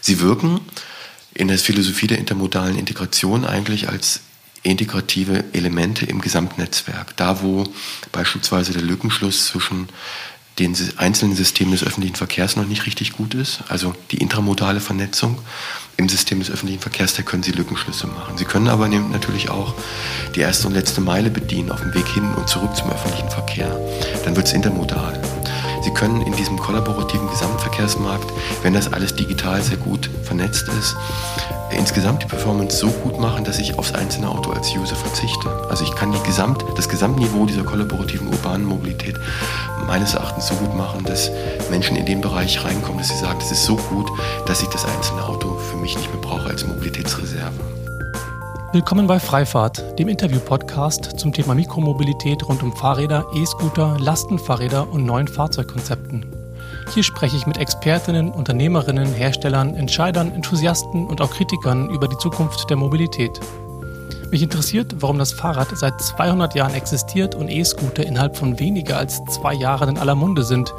[0.00, 0.60] Sie wirken
[1.34, 4.20] in der Philosophie der intermodalen Integration eigentlich als
[4.62, 7.16] integrative Elemente im Gesamtnetzwerk.
[7.16, 7.64] Da, wo
[8.12, 9.88] beispielsweise der Lückenschluss zwischen
[10.58, 15.38] den einzelnen Systemen des öffentlichen Verkehrs noch nicht richtig gut ist, also die intramodale Vernetzung
[15.96, 18.36] im System des öffentlichen Verkehrs, da können Sie Lückenschlüsse machen.
[18.36, 19.74] Sie können aber natürlich auch
[20.34, 23.78] die erste und letzte Meile bedienen auf dem Weg hin und zurück zum öffentlichen Verkehr.
[24.24, 25.37] Dann wird es intermodal.
[25.82, 28.32] Sie können in diesem kollaborativen Gesamtverkehrsmarkt,
[28.62, 30.96] wenn das alles digital sehr gut vernetzt ist,
[31.70, 35.48] insgesamt die Performance so gut machen, dass ich aufs einzelne Auto als User verzichte.
[35.68, 39.16] Also ich kann Gesamt, das Gesamtniveau dieser kollaborativen urbanen Mobilität
[39.86, 41.30] meines Erachtens so gut machen, dass
[41.70, 44.08] Menschen in den Bereich reinkommen, dass sie sagen, das ist so gut,
[44.46, 47.77] dass ich das einzelne Auto für mich nicht mehr brauche als Mobilitätsreserve.
[48.70, 55.26] Willkommen bei Freifahrt, dem Interview-Podcast zum Thema Mikromobilität rund um Fahrräder, E-Scooter, Lastenfahrräder und neuen
[55.26, 56.26] Fahrzeugkonzepten.
[56.92, 62.68] Hier spreche ich mit Expertinnen, Unternehmerinnen, Herstellern, Entscheidern, Enthusiasten und auch Kritikern über die Zukunft
[62.68, 63.40] der Mobilität.
[64.30, 69.24] Mich interessiert, warum das Fahrrad seit 200 Jahren existiert und E-Scooter innerhalb von weniger als
[69.30, 70.74] zwei Jahren in aller Munde sind.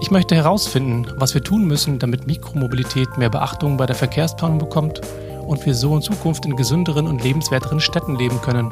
[0.00, 5.02] Ich möchte herausfinden, was wir tun müssen, damit Mikromobilität mehr Beachtung bei der Verkehrsplanung bekommt
[5.50, 8.70] und wir so in Zukunft in gesünderen und lebenswerteren Städten leben können.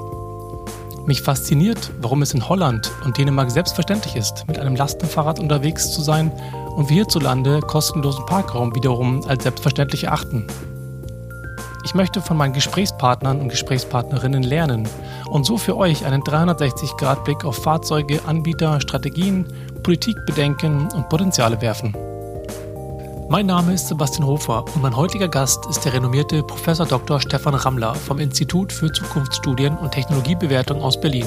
[1.06, 6.02] Mich fasziniert, warum es in Holland und Dänemark selbstverständlich ist, mit einem Lastenfahrrad unterwegs zu
[6.02, 6.30] sein
[6.76, 10.46] und wir hierzulande kostenlosen Parkraum wiederum als selbstverständlich erachten.
[11.84, 14.88] Ich möchte von meinen Gesprächspartnern und Gesprächspartnerinnen lernen
[15.30, 19.46] und so für euch einen 360-Grad-Blick auf Fahrzeuge, Anbieter, Strategien,
[19.82, 21.96] Politikbedenken und Potenziale werfen.
[23.30, 26.64] Mein Name ist Sebastian Hofer und mein heutiger Gast ist der renommierte Prof.
[26.88, 27.20] Dr.
[27.20, 31.26] Stefan Rammler vom Institut für Zukunftsstudien und Technologiebewertung aus Berlin.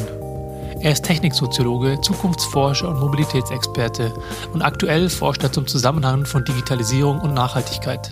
[0.80, 4.12] Er ist Techniksoziologe, Zukunftsforscher und Mobilitätsexperte
[4.52, 8.12] und aktuell forscht er zum Zusammenhang von Digitalisierung und Nachhaltigkeit.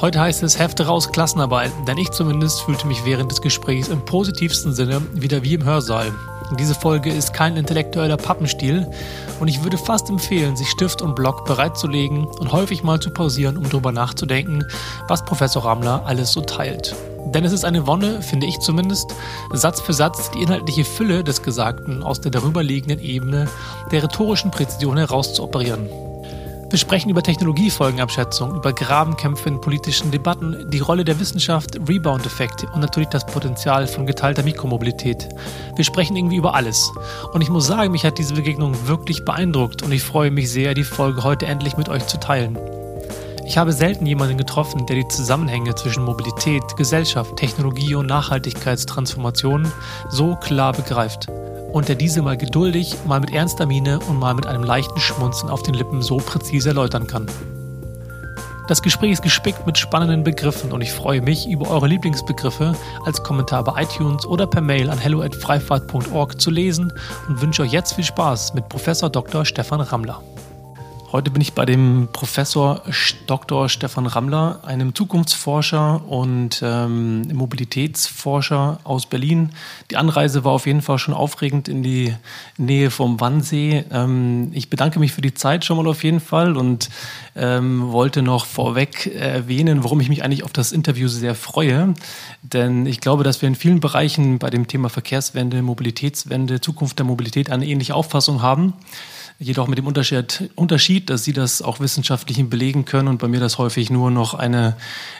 [0.00, 4.02] Heute heißt es Hefte raus, Klassenarbeit, denn ich zumindest fühlte mich während des Gesprächs im
[4.02, 6.14] positivsten Sinne wieder wie im Hörsaal.
[6.58, 8.86] Diese Folge ist kein intellektueller Pappenstiel
[9.40, 13.58] und ich würde fast empfehlen, sich Stift und Block bereitzulegen und häufig mal zu pausieren,
[13.58, 14.64] um darüber nachzudenken,
[15.06, 16.96] was Professor Rammler alles so teilt.
[17.26, 19.14] Denn es ist eine Wonne, finde ich zumindest,
[19.52, 23.48] Satz für Satz die inhaltliche Fülle des Gesagten aus der darüberliegenden Ebene
[23.92, 26.09] der rhetorischen Präzision herauszuoperieren.
[26.70, 32.78] Wir sprechen über Technologiefolgenabschätzung, über Grabenkämpfe in politischen Debatten, die Rolle der Wissenschaft, Rebound-Effekte und
[32.78, 35.28] natürlich das Potenzial von geteilter Mikromobilität.
[35.74, 36.92] Wir sprechen irgendwie über alles.
[37.32, 40.74] Und ich muss sagen, mich hat diese Begegnung wirklich beeindruckt und ich freue mich sehr,
[40.74, 42.56] die Folge heute endlich mit euch zu teilen.
[43.44, 49.72] Ich habe selten jemanden getroffen, der die Zusammenhänge zwischen Mobilität, Gesellschaft, Technologie und Nachhaltigkeitstransformation
[50.08, 51.26] so klar begreift
[51.72, 55.50] und der diese mal geduldig, mal mit ernster Miene und mal mit einem leichten Schmunzeln
[55.50, 57.26] auf den Lippen so präzise erläutern kann.
[58.70, 63.20] Das Gespräch ist gespickt mit spannenden Begriffen und ich freue mich über eure Lieblingsbegriffe als
[63.22, 66.92] Kommentar bei iTunes oder per Mail an hello@freifahrt.org zu lesen
[67.28, 69.44] und wünsche euch jetzt viel Spaß mit Professor Dr.
[69.44, 70.22] Stefan Rammler.
[71.12, 72.82] Heute bin ich bei dem Professor
[73.26, 73.68] Dr.
[73.68, 79.50] Stefan Rammler, einem Zukunftsforscher und ähm, Mobilitätsforscher aus Berlin.
[79.90, 82.14] Die Anreise war auf jeden Fall schon aufregend in die
[82.58, 83.84] Nähe vom Wannsee.
[83.90, 86.90] Ähm, ich bedanke mich für die Zeit schon mal auf jeden Fall und
[87.34, 91.92] ähm, wollte noch vorweg erwähnen, warum ich mich eigentlich auf das Interview sehr freue.
[92.42, 97.06] Denn ich glaube, dass wir in vielen Bereichen bei dem Thema Verkehrswende, Mobilitätswende, Zukunft der
[97.06, 98.74] Mobilität eine ähnliche Auffassung haben
[99.40, 103.56] jedoch mit dem Unterschied, dass Sie das auch wissenschaftlich belegen können und bei mir das
[103.56, 104.76] häufig nur noch eine,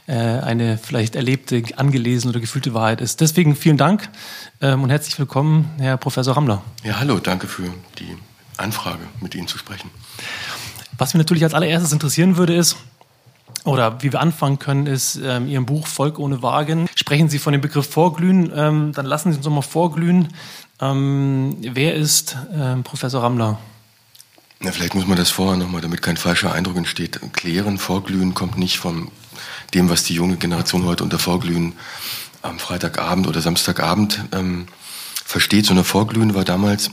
[0.06, 3.22] äh, eine vielleicht erlebte, angelesene oder gefühlte Wahrheit ist.
[3.22, 4.10] Deswegen vielen Dank
[4.60, 6.62] ähm, und herzlich willkommen, Herr Professor Rammler.
[6.84, 7.64] Ja, hallo, danke für
[7.98, 8.14] die
[8.58, 9.91] Anfrage, mit Ihnen zu sprechen.
[10.98, 12.76] Was mich natürlich als allererstes interessieren würde, ist,
[13.64, 16.88] oder wie wir anfangen können, ist ähm, Ihrem Buch Volk ohne Wagen.
[16.94, 20.28] Sprechen Sie von dem Begriff Vorglühen, ähm, dann lassen Sie uns nochmal vorglühen.
[20.78, 23.58] Ähm, wer ist ähm, Professor Rammler?
[24.62, 27.78] Na, vielleicht muss man das vorher nochmal, damit kein falscher Eindruck entsteht, klären.
[27.78, 29.10] Vorglühen kommt nicht von
[29.72, 31.73] dem, was die junge Generation heute unter Vorglühen
[32.43, 34.67] am Freitagabend oder Samstagabend ähm,
[35.25, 36.90] versteht, sondern Vorglühen war damals,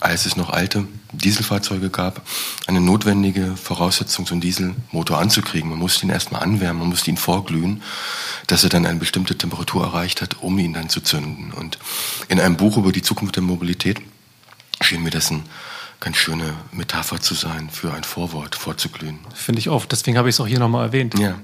[0.00, 2.26] als es noch alte Dieselfahrzeuge gab,
[2.66, 5.70] eine notwendige Voraussetzung, so einen Dieselmotor anzukriegen.
[5.70, 7.82] Man musste ihn erstmal anwärmen, man musste ihn vorglühen,
[8.48, 11.52] dass er dann eine bestimmte Temperatur erreicht hat, um ihn dann zu zünden.
[11.52, 11.78] Und
[12.28, 14.02] in einem Buch über die Zukunft der Mobilität
[14.82, 15.44] schien mir das ein
[16.02, 19.20] ganz schöne Metapher zu sein, für ein Vorwort vorzuglühen.
[19.34, 21.16] Finde ich oft, deswegen habe ich es auch hier nochmal erwähnt.
[21.18, 21.36] Ja.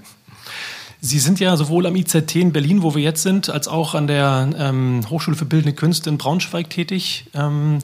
[1.01, 4.09] Sie sind ja sowohl am IZT in Berlin, wo wir jetzt sind, als auch an
[4.09, 7.27] der ähm, Hochschule für Bildende Künste in Braunschweig tätig.
[7.35, 7.79] Ähm,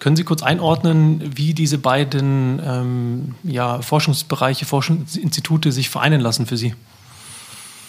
[0.00, 6.58] können Sie kurz einordnen, wie diese beiden ähm, ja, Forschungsbereiche, Forschungsinstitute sich vereinen lassen für
[6.58, 6.74] Sie?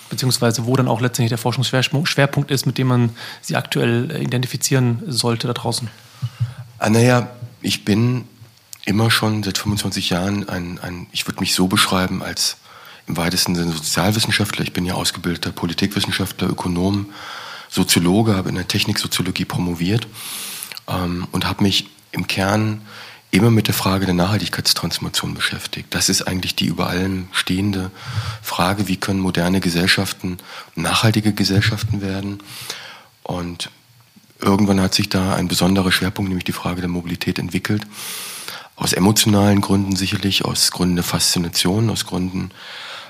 [0.10, 3.10] Beziehungsweise wo dann auch letztendlich der Forschungsschwerpunkt ist, mit dem man
[3.42, 5.90] sie aktuell identifizieren sollte da draußen?
[6.80, 7.30] Ah, naja,
[7.62, 8.26] ich bin
[8.86, 12.58] immer schon seit 25 Jahren ein, ein ich würde mich so beschreiben als
[13.08, 14.64] im weitesten Sinne Sozialwissenschaftler.
[14.64, 17.08] Ich bin ja ausgebildeter Politikwissenschaftler, Ökonom,
[17.70, 20.08] Soziologe, habe in der Techniksoziologie promoviert
[20.88, 22.82] ähm, und habe mich im Kern
[23.32, 25.94] immer mit der Frage der Nachhaltigkeitstransformation beschäftigt.
[25.94, 27.92] Das ist eigentlich die über allem stehende
[28.42, 30.38] Frage, wie können moderne Gesellschaften
[30.76, 32.40] nachhaltige Gesellschaften werden.
[33.22, 33.70] Und
[34.42, 37.86] irgendwann hat sich da ein besonderer Schwerpunkt, nämlich die Frage der Mobilität entwickelt.
[38.76, 42.52] Aus emotionalen Gründen sicherlich, aus Gründen der Faszination, aus Gründen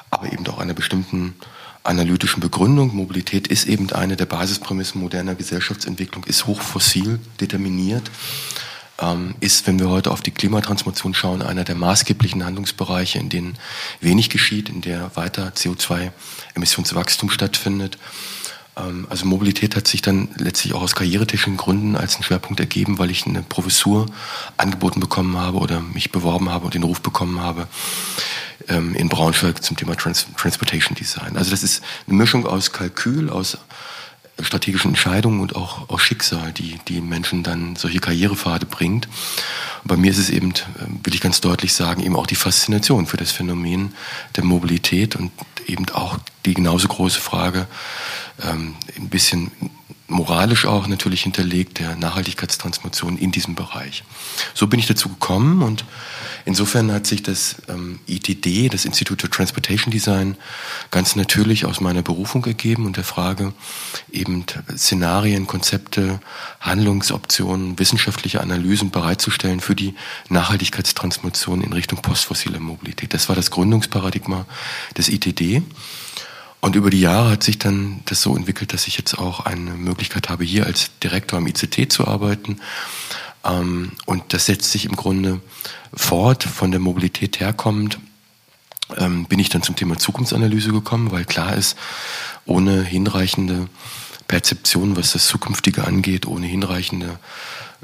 [0.10, 1.36] aber eben auch einer bestimmten
[1.84, 2.96] analytischen Begründung.
[2.96, 8.10] Mobilität ist eben eine der Basisprämissen moderner Gesellschaftsentwicklung, ist hochfossil determiniert,
[9.00, 13.58] ähm, ist, wenn wir heute auf die Klimatransformation schauen, einer der maßgeblichen Handlungsbereiche, in denen
[14.02, 17.98] wenig geschieht, in der weiter CO2-Emissionswachstum stattfindet.
[18.80, 23.00] Ähm, also Mobilität hat sich dann letztlich auch aus karrieretechnischen Gründen als ein Schwerpunkt ergeben,
[23.00, 24.08] weil ich eine Professur
[24.58, 27.68] angeboten bekommen habe oder mich beworben habe und den Ruf bekommen habe,
[28.68, 31.38] ähm, in Braunschweig zum Thema Trans Transportation Design.
[31.38, 33.58] Also das ist eine Mischung aus Kalkül, aus
[34.42, 39.08] strategischen Entscheidungen und auch aus Schicksal, die die Menschen dann solche Karrierepfade bringt.
[39.84, 42.36] Und bei mir ist es eben, ähm, will ich ganz deutlich sagen, eben auch die
[42.36, 43.94] Faszination für das Phänomen
[44.36, 45.32] der Mobilität und
[45.70, 47.68] eben auch die genauso große Frage,
[48.44, 49.52] ähm, ein bisschen
[50.10, 54.04] moralisch auch natürlich hinterlegt, der Nachhaltigkeitstransformation in diesem Bereich.
[54.54, 55.86] So bin ich dazu gekommen und
[56.46, 60.36] insofern hat sich das ähm, ITD, das Institute for Transportation Design,
[60.92, 63.54] ganz natürlich aus meiner Berufung ergeben und der Frage,
[64.12, 64.46] eben
[64.76, 66.20] Szenarien, Konzepte,
[66.60, 69.96] Handlungsoptionen, wissenschaftliche Analysen bereitzustellen für die
[70.30, 73.14] Nachhaltigkeitstransformation in Richtung postfossile Mobilität.
[73.14, 74.46] Das war das Gründungsparadigma
[74.98, 75.62] des ITD.
[76.62, 79.72] Und über die Jahre hat sich dann das so entwickelt, dass ich jetzt auch eine
[79.72, 82.60] Möglichkeit habe, hier als Direktor am ICT zu arbeiten.
[83.46, 85.40] Ähm, und das setzt sich im Grunde
[85.94, 88.00] fort, von der Mobilität herkommend,
[88.98, 91.78] ähm, bin ich dann zum Thema Zukunftsanalyse gekommen, weil klar ist,
[92.46, 93.70] ohne hinreichende
[94.28, 97.20] Perzeption, was das Zukünftige angeht, ohne hinreichende,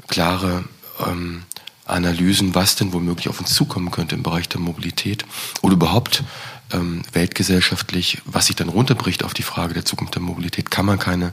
[0.08, 0.64] klare
[1.04, 1.42] ähm,
[1.86, 5.24] Analysen, was denn womöglich auf uns zukommen könnte im Bereich der Mobilität
[5.62, 6.24] oder überhaupt
[6.72, 10.98] ähm, weltgesellschaftlich, was sich dann runterbricht auf die Frage der Zukunft der Mobilität, kann man
[10.98, 11.32] keine,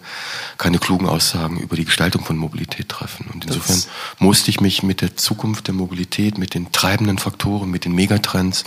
[0.57, 3.27] keine klugen Aussagen über die Gestaltung von Mobilität treffen.
[3.33, 3.87] Und insofern das
[4.19, 8.63] musste ich mich mit der Zukunft der Mobilität, mit den treibenden Faktoren, mit den Megatrends,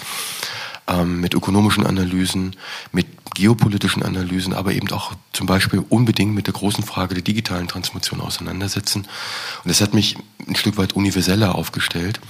[0.89, 2.57] ähm, mit ökonomischen Analysen,
[2.93, 7.69] mit geopolitischen Analysen, aber eben auch zum Beispiel unbedingt mit der großen Frage der digitalen
[7.69, 9.03] Transformation auseinandersetzen.
[9.03, 10.17] Und das hat mich
[10.49, 12.21] ein Stück weit universeller aufgestellt.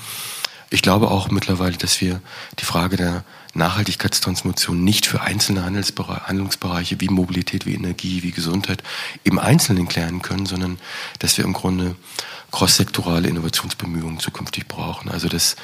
[0.70, 2.20] Ich glaube auch mittlerweile, dass wir
[2.58, 3.24] die Frage der
[3.54, 8.82] Nachhaltigkeitstransformation nicht für einzelne Handlungsbereiche wie Mobilität, wie Energie, wie Gesundheit
[9.22, 10.78] im Einzelnen klären können, sondern
[11.20, 11.94] dass wir im Grunde
[12.52, 15.10] crosssektorale Innovationsbemühungen zukünftig brauchen.
[15.10, 15.56] Also das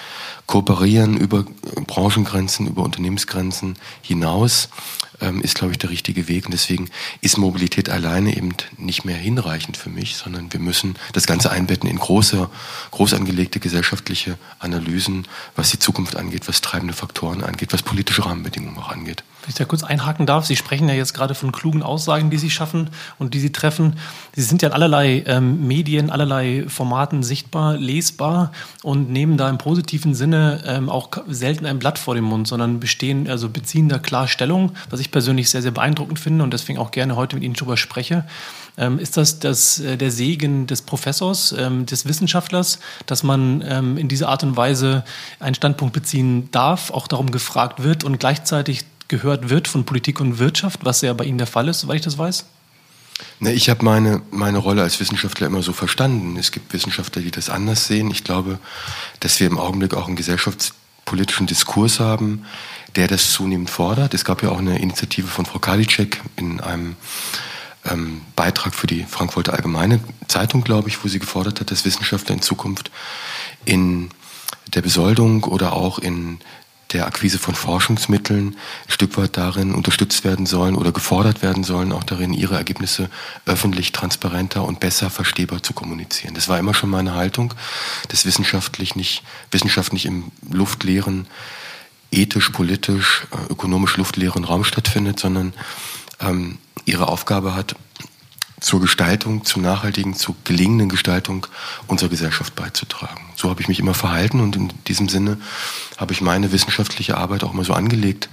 [0.47, 1.45] Kooperieren über
[1.87, 4.69] Branchengrenzen, über Unternehmensgrenzen hinaus
[5.21, 6.47] ähm, ist, glaube ich, der richtige Weg.
[6.47, 6.91] Und deswegen
[7.21, 11.89] ist Mobilität alleine eben nicht mehr hinreichend für mich, sondern wir müssen das Ganze einbetten
[11.89, 12.51] in große,
[12.91, 15.27] groß angelegte gesellschaftliche Analysen,
[15.57, 19.23] was die Zukunft angeht, was treibende Faktoren angeht, was politische Rahmenbedingungen auch angeht.
[19.43, 22.39] Wenn ich da kurz einhaken darf, Sie sprechen ja jetzt gerade von klugen Aussagen, die
[22.39, 23.97] Sie schaffen und die Sie treffen.
[24.37, 28.53] Sie sind ja in allerlei ähm, Medien, allerlei Formaten sichtbar, lesbar
[28.85, 32.79] und nehmen da im positiven Sinne ähm, auch selten ein Blatt vor den Mund, sondern
[32.79, 36.79] bestehen, also beziehen da klar Stellung, was ich persönlich sehr, sehr beeindruckend finde und deswegen
[36.79, 38.25] auch gerne heute mit Ihnen darüber spreche.
[38.79, 43.99] Ähm, ist das, das äh, der Segen des Professors, ähm, des Wissenschaftlers, dass man ähm,
[43.99, 45.05] in dieser Art und Weise
[45.41, 50.39] einen Standpunkt beziehen darf, auch darum gefragt wird und gleichzeitig gehört wird von Politik und
[50.39, 52.47] Wirtschaft, was ja bei Ihnen der Fall ist, soweit ich das weiß?
[53.41, 56.37] Ne, ich habe meine, meine Rolle als Wissenschaftler immer so verstanden.
[56.39, 58.11] Es gibt Wissenschaftler, die das anders sehen.
[58.11, 58.59] Ich glaube,
[59.21, 62.47] dass wir im Augenblick auch einen gesellschaftspolitischen Diskurs haben,
[62.97, 64.15] der das zunehmend fordert.
[64.15, 66.97] Es gab ja auch eine Initiative von Frau Karliczek in einem
[67.85, 72.35] ähm, Beitrag für die Frankfurter Allgemeine Zeitung, glaube ich, wo sie gefordert hat, dass Wissenschaftler
[72.35, 72.91] in Zukunft
[73.67, 74.09] in
[74.75, 76.39] der Besoldung oder auch in
[76.93, 81.93] der Akquise von Forschungsmitteln ein Stück weit darin unterstützt werden sollen oder gefordert werden sollen,
[81.93, 83.11] auch darin ihre Ergebnisse
[83.47, 86.35] öffentlich, transparenter und besser verstehbar zu kommunizieren.
[86.35, 87.55] Das war immer schon meine Haltung,
[88.09, 91.27] dass wissenschaftlich nicht, Wissenschaft nicht im luftleeren
[92.11, 95.55] ethisch, politisch, äh, ökonomisch luftleeren Raum stattfindet, sondern
[96.21, 97.75] ähm, ihre Aufgabe hat,
[98.63, 101.47] zur Gestaltung, zur nachhaltigen, zur gelingenden Gestaltung
[101.89, 103.21] unserer Gesellschaft beizutragen.
[103.37, 105.39] So habe ich mich immer verhalten und in diesem Sinne
[105.99, 108.29] habe ich meine wissenschaftliche Arbeit auch immer so angelegt,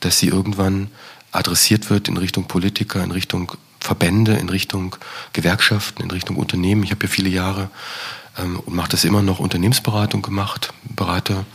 [0.00, 0.88] dass sie irgendwann
[1.30, 4.96] adressiert wird in Richtung Politiker, in Richtung Verbände, in Richtung
[5.32, 6.82] Gewerkschaften, in Richtung Unternehmen.
[6.82, 7.70] Ich habe ja viele Jahre
[8.36, 11.46] ähm, und mache das immer noch Unternehmensberatung gemacht, berate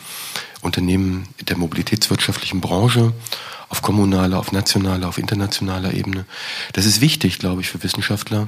[0.62, 3.12] Unternehmen der mobilitätswirtschaftlichen Branche
[3.74, 6.26] auf kommunaler, auf nationaler, auf internationaler Ebene.
[6.74, 8.48] Das ist wichtig, glaube ich, für Wissenschaftler.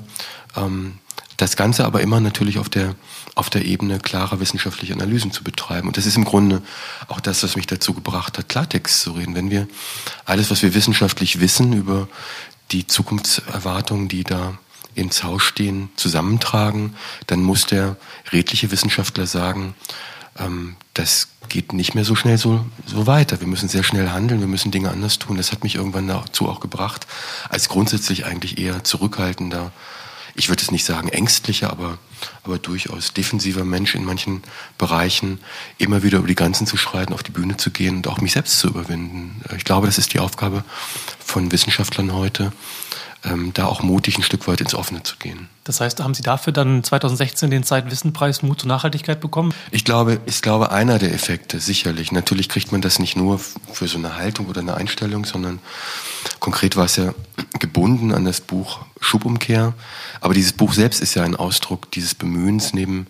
[0.56, 1.00] Ähm,
[1.38, 2.94] das Ganze aber immer natürlich auf der,
[3.34, 5.88] auf der Ebene klarer wissenschaftlicher Analysen zu betreiben.
[5.88, 6.62] Und das ist im Grunde
[7.08, 9.34] auch das, was mich dazu gebracht hat, Klartext zu reden.
[9.34, 9.68] Wenn wir
[10.26, 12.08] alles, was wir wissenschaftlich wissen über
[12.72, 14.60] die Zukunftserwartungen, die da
[14.94, 17.98] ins Haus stehen, zusammentragen, dann muss der
[18.32, 19.74] redliche Wissenschaftler sagen,
[20.38, 23.40] ähm, das geht nicht mehr so schnell so, so weiter.
[23.40, 25.38] Wir müssen sehr schnell handeln, wir müssen Dinge anders tun.
[25.38, 27.06] Das hat mich irgendwann dazu auch gebracht,
[27.50, 29.72] als grundsätzlich eigentlich eher zurückhaltender,
[30.34, 31.98] ich würde es nicht sagen ängstlicher, aber,
[32.44, 34.44] aber durchaus defensiver Mensch in manchen
[34.78, 35.40] Bereichen,
[35.78, 38.34] immer wieder über die Grenzen zu schreiten, auf die Bühne zu gehen und auch mich
[38.34, 39.42] selbst zu überwinden.
[39.56, 40.64] Ich glaube, das ist die Aufgabe
[41.20, 42.52] von Wissenschaftlern heute,
[43.26, 45.50] ähm, da auch mutig ein Stück weit ins Offene zu gehen.
[45.64, 49.54] Das heißt, haben Sie dafür dann 2016 den Zeitwissenpreis Mut zur Nachhaltigkeit bekommen?
[49.72, 52.12] Ich glaube, ich glaube, einer der Effekte, sicherlich.
[52.12, 55.60] Natürlich kriegt man das nicht nur für so eine Haltung oder eine Einstellung, sondern
[56.40, 57.14] konkret war es ja
[57.60, 59.74] gebunden an das Buch Schubumkehr.
[60.22, 63.08] Aber dieses Buch selbst ist ja ein Ausdruck dieses Bemühens neben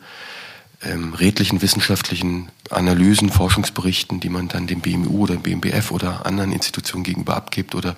[0.82, 6.52] ähm, redlichen wissenschaftlichen Analysen, Forschungsberichten, die man dann dem BMU oder dem BMBF oder anderen
[6.52, 7.96] Institutionen gegenüber abgibt oder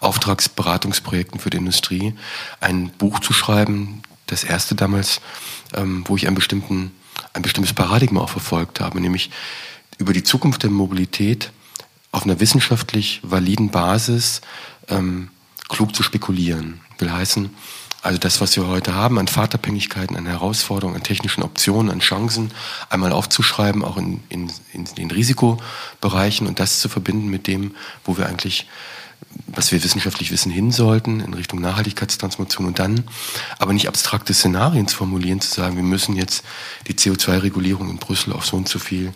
[0.00, 2.14] Auftragsberatungsprojekten für die Industrie,
[2.60, 5.20] ein Buch zu schreiben, das erste damals,
[5.74, 6.92] ähm, wo ich einen bestimmten,
[7.32, 9.30] ein bestimmtes Paradigma auch verfolgt habe, nämlich
[9.98, 11.52] über die Zukunft der Mobilität
[12.12, 14.40] auf einer wissenschaftlich validen Basis
[14.88, 15.30] ähm,
[15.68, 16.80] klug zu spekulieren.
[16.98, 17.50] Will heißen,
[18.06, 22.52] also das, was wir heute haben an Fahrtabhängigkeiten, an Herausforderungen, an technischen Optionen, an Chancen,
[22.88, 28.16] einmal aufzuschreiben, auch in, in, in den Risikobereichen und das zu verbinden mit dem, wo
[28.16, 28.66] wir eigentlich
[29.48, 33.04] was wir wissenschaftlich wissen, hin sollten in Richtung Nachhaltigkeitstransformation und dann
[33.58, 36.44] aber nicht abstrakte Szenarien zu formulieren, zu sagen, wir müssen jetzt
[36.86, 39.12] die CO2-Regulierung in Brüssel auf so und so viel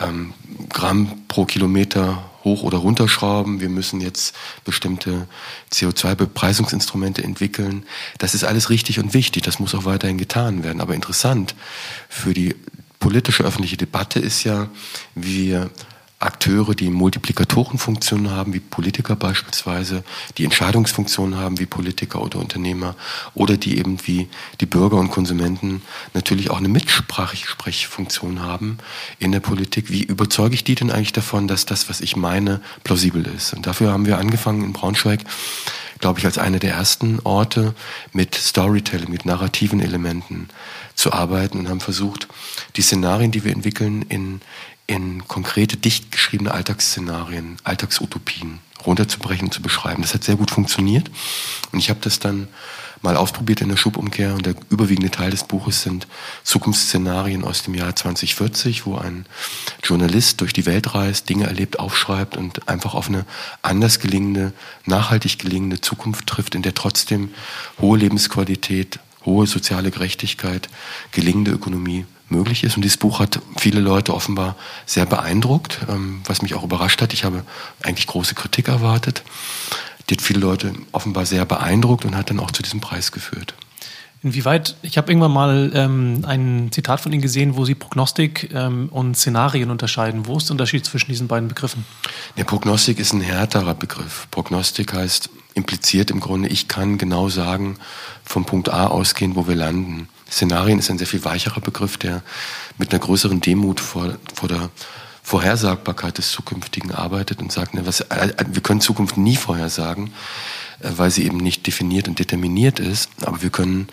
[0.00, 0.32] ähm,
[0.68, 3.60] Gramm pro Kilometer hoch oder runterschrauben.
[3.60, 5.26] Wir müssen jetzt bestimmte
[5.72, 7.84] CO2-Bepreisungsinstrumente entwickeln.
[8.18, 9.42] Das ist alles richtig und wichtig.
[9.42, 10.80] Das muss auch weiterhin getan werden.
[10.80, 11.54] Aber interessant
[12.08, 12.54] für die
[12.98, 14.68] politische öffentliche Debatte ist ja,
[15.14, 15.70] wie wir
[16.20, 20.04] Akteure, die Multiplikatorenfunktionen haben, wie Politiker beispielsweise,
[20.36, 22.94] die Entscheidungsfunktionen haben, wie Politiker oder Unternehmer,
[23.34, 24.28] oder die eben wie
[24.60, 25.80] die Bürger und Konsumenten
[26.12, 28.76] natürlich auch eine Mitsprechfunktion haben
[29.18, 29.90] in der Politik.
[29.90, 33.54] Wie überzeuge ich die denn eigentlich davon, dass das, was ich meine, plausibel ist?
[33.54, 35.20] Und dafür haben wir angefangen in Braunschweig,
[36.00, 37.74] glaube ich, als eine der ersten Orte
[38.12, 40.48] mit Storytelling, mit narrativen Elementen
[40.94, 42.28] zu arbeiten und haben versucht,
[42.76, 44.40] die Szenarien, die wir entwickeln, in,
[44.90, 50.02] in konkrete, dicht geschriebene Alltagsszenarien, Alltagsutopien runterzubrechen und zu beschreiben.
[50.02, 51.12] Das hat sehr gut funktioniert.
[51.70, 52.48] Und ich habe das dann
[53.00, 54.34] mal ausprobiert in der Schubumkehr.
[54.34, 56.08] Und der überwiegende Teil des Buches sind
[56.42, 59.26] Zukunftsszenarien aus dem Jahr 2040, wo ein
[59.84, 63.26] Journalist durch die Welt reist, Dinge erlebt, aufschreibt und einfach auf eine
[63.62, 64.52] anders gelingende,
[64.86, 67.30] nachhaltig gelingende Zukunft trifft, in der trotzdem
[67.80, 70.68] hohe Lebensqualität, hohe soziale Gerechtigkeit,
[71.12, 72.76] gelingende Ökonomie möglich ist.
[72.76, 74.56] Und dieses Buch hat viele Leute offenbar
[74.86, 77.12] sehr beeindruckt, ähm, was mich auch überrascht hat.
[77.12, 77.44] Ich habe
[77.82, 79.22] eigentlich große Kritik erwartet.
[80.08, 83.54] Die hat viele Leute offenbar sehr beeindruckt und hat dann auch zu diesem Preis geführt.
[84.22, 88.90] Inwieweit, ich habe irgendwann mal ähm, ein Zitat von Ihnen gesehen, wo Sie Prognostik ähm,
[88.90, 90.26] und Szenarien unterscheiden.
[90.26, 91.86] Wo ist der Unterschied zwischen diesen beiden Begriffen?
[92.36, 94.28] Der Prognostik ist ein härterer Begriff.
[94.30, 97.78] Prognostik heißt, impliziert im Grunde, ich kann genau sagen,
[98.22, 100.08] vom Punkt A ausgehen, wo wir landen.
[100.30, 102.22] Szenarien ist ein sehr viel weicherer Begriff, der
[102.78, 104.70] mit einer größeren Demut vor, vor der
[105.22, 110.12] Vorhersagbarkeit des Zukünftigen arbeitet und sagt, ne, was, äh, wir können Zukunft nie vorhersagen,
[110.80, 113.88] äh, weil sie eben nicht definiert und determiniert ist, aber wir können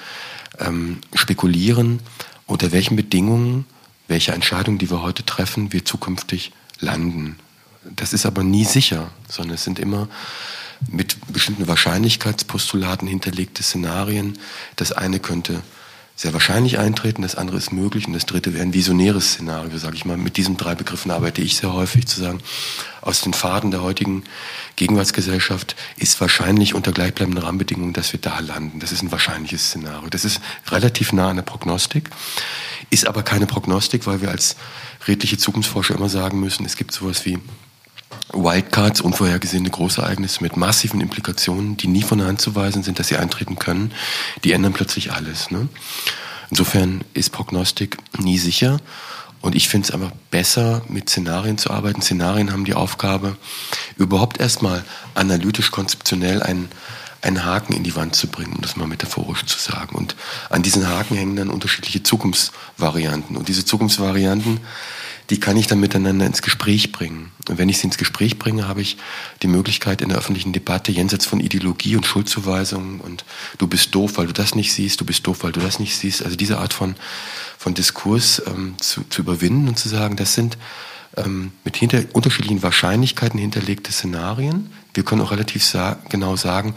[0.59, 1.99] ähm, spekulieren,
[2.45, 3.65] unter welchen Bedingungen,
[4.07, 7.37] welche Entscheidungen, die wir heute treffen, wir zukünftig landen.
[7.83, 10.07] Das ist aber nie sicher, sondern es sind immer
[10.89, 14.37] mit bestimmten Wahrscheinlichkeitspostulaten hinterlegte Szenarien.
[14.75, 15.61] Das eine könnte
[16.17, 19.95] sehr wahrscheinlich eintreten, das andere ist möglich und das dritte wäre ein visionäres Szenario, sage
[19.95, 20.17] ich mal.
[20.17, 22.39] Mit diesen drei Begriffen arbeite ich sehr häufig, zu sagen,
[23.01, 24.23] aus den Faden der heutigen
[24.77, 28.79] Gegenwartsgesellschaft ist wahrscheinlich unter gleichbleibenden Rahmenbedingungen, dass wir da landen.
[28.79, 30.09] Das ist ein wahrscheinliches Szenario.
[30.09, 32.09] Das ist relativ nah an der Prognostik,
[32.89, 34.55] ist aber keine Prognostik, weil wir als
[35.07, 37.37] redliche Zukunftsforscher immer sagen müssen, es gibt sowas wie
[38.33, 43.07] Wildcards, unvorhergesehene Großereignisse mit massiven Implikationen, die nie von der Hand zu weisen sind, dass
[43.07, 43.93] sie eintreten können,
[44.43, 45.49] die ändern plötzlich alles.
[45.49, 45.69] Ne?
[46.49, 48.79] Insofern ist Prognostik nie sicher.
[49.41, 52.01] Und ich finde es einfach besser, mit Szenarien zu arbeiten.
[52.01, 53.37] Szenarien haben die Aufgabe,
[53.95, 54.83] überhaupt erstmal
[55.13, 56.69] analytisch, konzeptionell einen,
[57.21, 59.95] einen Haken in die Wand zu bringen, um das mal metaphorisch zu sagen.
[59.95, 60.15] Und
[60.49, 63.37] an diesen Haken hängen dann unterschiedliche Zukunftsvarianten.
[63.37, 64.59] Und diese Zukunftsvarianten
[65.29, 67.31] die kann ich dann miteinander ins Gespräch bringen.
[67.49, 68.97] Und wenn ich sie ins Gespräch bringe, habe ich
[69.41, 73.25] die Möglichkeit in der öffentlichen Debatte jenseits von Ideologie und Schuldzuweisungen und
[73.57, 75.97] du bist doof, weil du das nicht siehst, du bist doof, weil du das nicht
[75.97, 76.95] siehst, also diese Art von,
[77.57, 80.57] von Diskurs ähm, zu, zu überwinden und zu sagen, das sind
[81.17, 84.71] ähm, mit hinter, unterschiedlichen Wahrscheinlichkeiten hinterlegte Szenarien.
[84.93, 86.73] Wir können auch relativ sa genau sagen,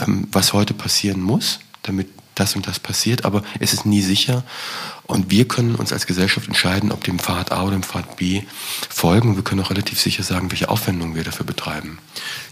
[0.00, 4.44] ähm, was heute passieren muss, damit das und das passiert, aber es ist nie sicher.
[5.06, 8.42] Und wir können uns als Gesellschaft entscheiden, ob dem Pfad A oder dem Pfad B
[8.88, 9.36] folgen.
[9.36, 11.98] Wir können auch relativ sicher sagen, welche Aufwendungen wir dafür betreiben.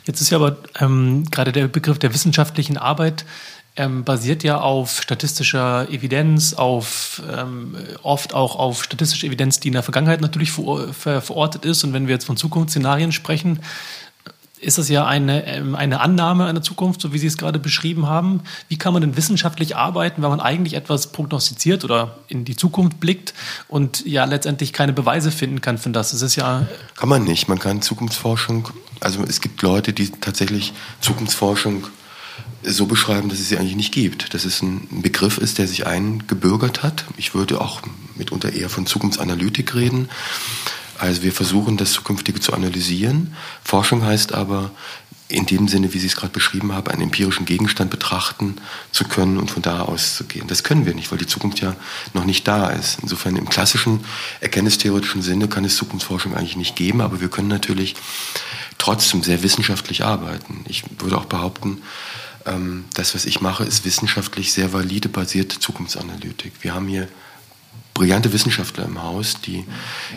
[0.04, 3.24] Jetzt ist ja aber ähm, gerade der Begriff der wissenschaftlichen Arbeit
[3.76, 9.74] ähm, basiert ja auf statistischer Evidenz, auf ähm, oft auch auf statistischer Evidenz, die in
[9.74, 11.82] der Vergangenheit natürlich ver verortet ist.
[11.84, 13.60] Und wenn wir jetzt von Zukunftsszenarien sprechen,
[14.62, 18.06] ist das ja eine, ähm, eine Annahme einer Zukunft, so wie Sie es gerade beschrieben
[18.06, 18.42] haben.
[18.68, 23.00] Wie kann man denn wissenschaftlich arbeiten, wenn man eigentlich etwas prognostiziert oder in die Zukunft
[23.00, 23.34] blickt
[23.68, 26.12] und ja letztendlich keine Beweise finden kann für das?
[26.12, 26.66] Das ist ja.
[26.96, 27.48] Kann man nicht.
[27.48, 28.68] Man kann Zukunftsforschung,
[29.00, 31.86] also es gibt Leute, die tatsächlich Zukunftsforschung
[32.62, 34.32] so beschreiben, dass es sie eigentlich nicht gibt.
[34.34, 37.04] Dass es ein Begriff ist, der sich eingebürgert hat.
[37.16, 37.82] Ich würde auch
[38.14, 40.08] mitunter eher von Zukunftsanalytik reden.
[41.02, 43.34] Also wir versuchen, das Zukünftige zu analysieren.
[43.64, 44.70] Forschung heißt aber,
[45.26, 48.54] in dem Sinne, wie Sie es gerade beschrieben haben, einen empirischen Gegenstand betrachten
[48.92, 50.46] zu können und von da aus zu gehen.
[50.46, 51.74] Das können wir nicht, weil die Zukunft ja
[52.14, 53.00] noch nicht da ist.
[53.02, 54.04] Insofern im klassischen
[54.38, 57.96] erkenntnistheoretischen Sinne kann es Zukunftsforschung eigentlich nicht geben, aber wir können natürlich
[58.78, 60.64] trotzdem sehr wissenschaftlich arbeiten.
[60.68, 61.82] Ich würde auch behaupten,
[62.46, 66.52] ähm, das, was ich mache, ist wissenschaftlich sehr valide basierte Zukunftsanalytik.
[66.60, 67.08] Wir haben hier
[67.94, 69.64] brillante Wissenschaftler im Haus, die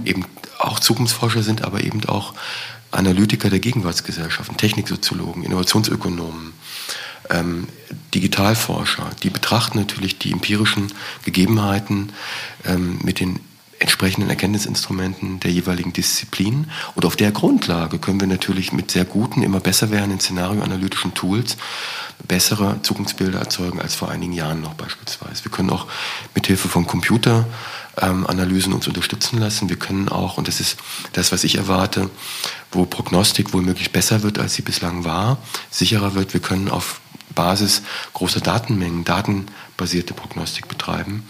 [0.05, 0.25] eben
[0.59, 2.33] auch Zukunftsforscher sind, aber eben auch
[2.91, 6.53] Analytiker der Gegenwartsgesellschaften, Techniksoziologen, Innovationsökonomen,
[7.29, 7.67] ähm,
[8.13, 12.11] Digitalforscher, die betrachten natürlich die empirischen Gegebenheiten
[12.65, 13.39] ähm, mit den
[13.79, 16.71] entsprechenden Erkenntnisinstrumenten der jeweiligen Disziplin.
[16.95, 21.57] Und auf der Grundlage können wir natürlich mit sehr guten, immer besser werdenden szenarioanalytischen Tools
[22.27, 25.43] bessere Zukunftsbilder erzeugen als vor einigen Jahren noch beispielsweise.
[25.43, 25.87] Wir können auch
[26.33, 26.87] mit Hilfe von
[27.95, 29.69] Computeranalysen uns unterstützen lassen.
[29.69, 30.77] Wir können auch, und das ist
[31.13, 32.09] das, was ich erwarte,
[32.71, 35.37] wo Prognostik wohl möglich besser wird, als sie bislang war,
[35.69, 36.33] sicherer wird.
[36.33, 36.99] Wir können auf
[37.33, 37.81] Basis
[38.13, 41.27] großer Datenmengen datenbasierte Prognostik betreiben.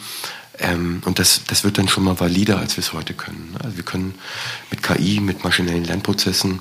[0.60, 3.56] Ähm, und das, das wird dann schon mal valider, als wir es heute können.
[3.64, 4.16] Also wir können
[4.72, 6.60] mit KI, mit maschinellen Lernprozessen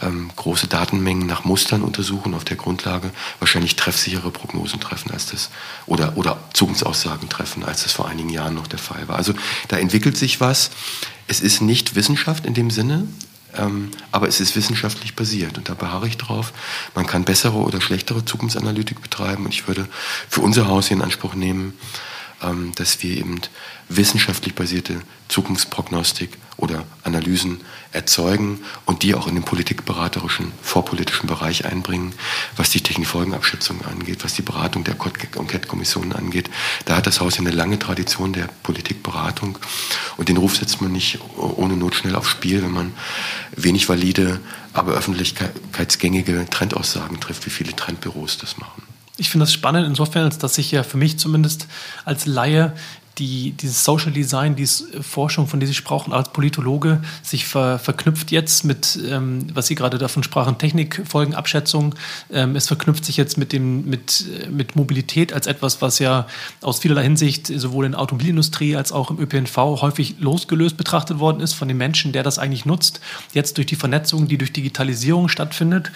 [0.00, 5.50] ähm, große Datenmengen nach Mustern untersuchen, auf der Grundlage wahrscheinlich treffsichere Prognosen treffen als das
[5.86, 9.16] oder, oder Zukunftsaussagen treffen, als das vor einigen Jahren noch der Fall war.
[9.16, 9.34] Also
[9.68, 10.70] da entwickelt sich was.
[11.26, 13.08] Es ist nicht Wissenschaft in dem Sinne,
[13.56, 16.52] ähm, aber es ist wissenschaftlich basiert und da beharre ich drauf.
[16.94, 19.88] Man kann bessere oder schlechtere Zukunftsanalytik betreiben und ich würde
[20.28, 21.74] für unser Haus hier in Anspruch nehmen,
[22.76, 23.40] dass wir eben
[23.88, 27.60] wissenschaftlich basierte Zukunftsprognostik oder Analysen
[27.92, 32.14] erzeugen und die auch in den politikberaterischen, vorpolitischen Bereich einbringen,
[32.56, 36.50] was die Technikfolgenabschätzung angeht, was die Beratung der Enquete-Kommissionen angeht.
[36.84, 39.58] Da hat das Haus eine lange Tradition der Politikberatung
[40.16, 42.94] und den Ruf setzt man nicht ohne Not schnell aufs Spiel, wenn man
[43.56, 44.40] wenig valide,
[44.72, 48.82] aber öffentlichkeitsgängige Trendaussagen trifft, wie viele Trendbüros das machen.
[49.18, 51.66] Ich finde das spannend insofern, als dass ich ja für mich zumindest
[52.04, 52.72] als Laie
[53.18, 58.30] die, dieses Social Design, diese Forschung, von der Sie sprachen, als Politologe, sich ver, verknüpft
[58.30, 61.94] jetzt mit, ähm, was Sie gerade davon sprachen, Technikfolgenabschätzung.
[62.32, 66.26] Ähm, es verknüpft sich jetzt mit, dem, mit, mit Mobilität als etwas, was ja
[66.62, 71.40] aus vielerlei Hinsicht sowohl in der Automobilindustrie als auch im ÖPNV häufig losgelöst betrachtet worden
[71.40, 73.00] ist von dem Menschen, der das eigentlich nutzt.
[73.34, 75.92] Jetzt durch die Vernetzung, die durch Digitalisierung stattfindet,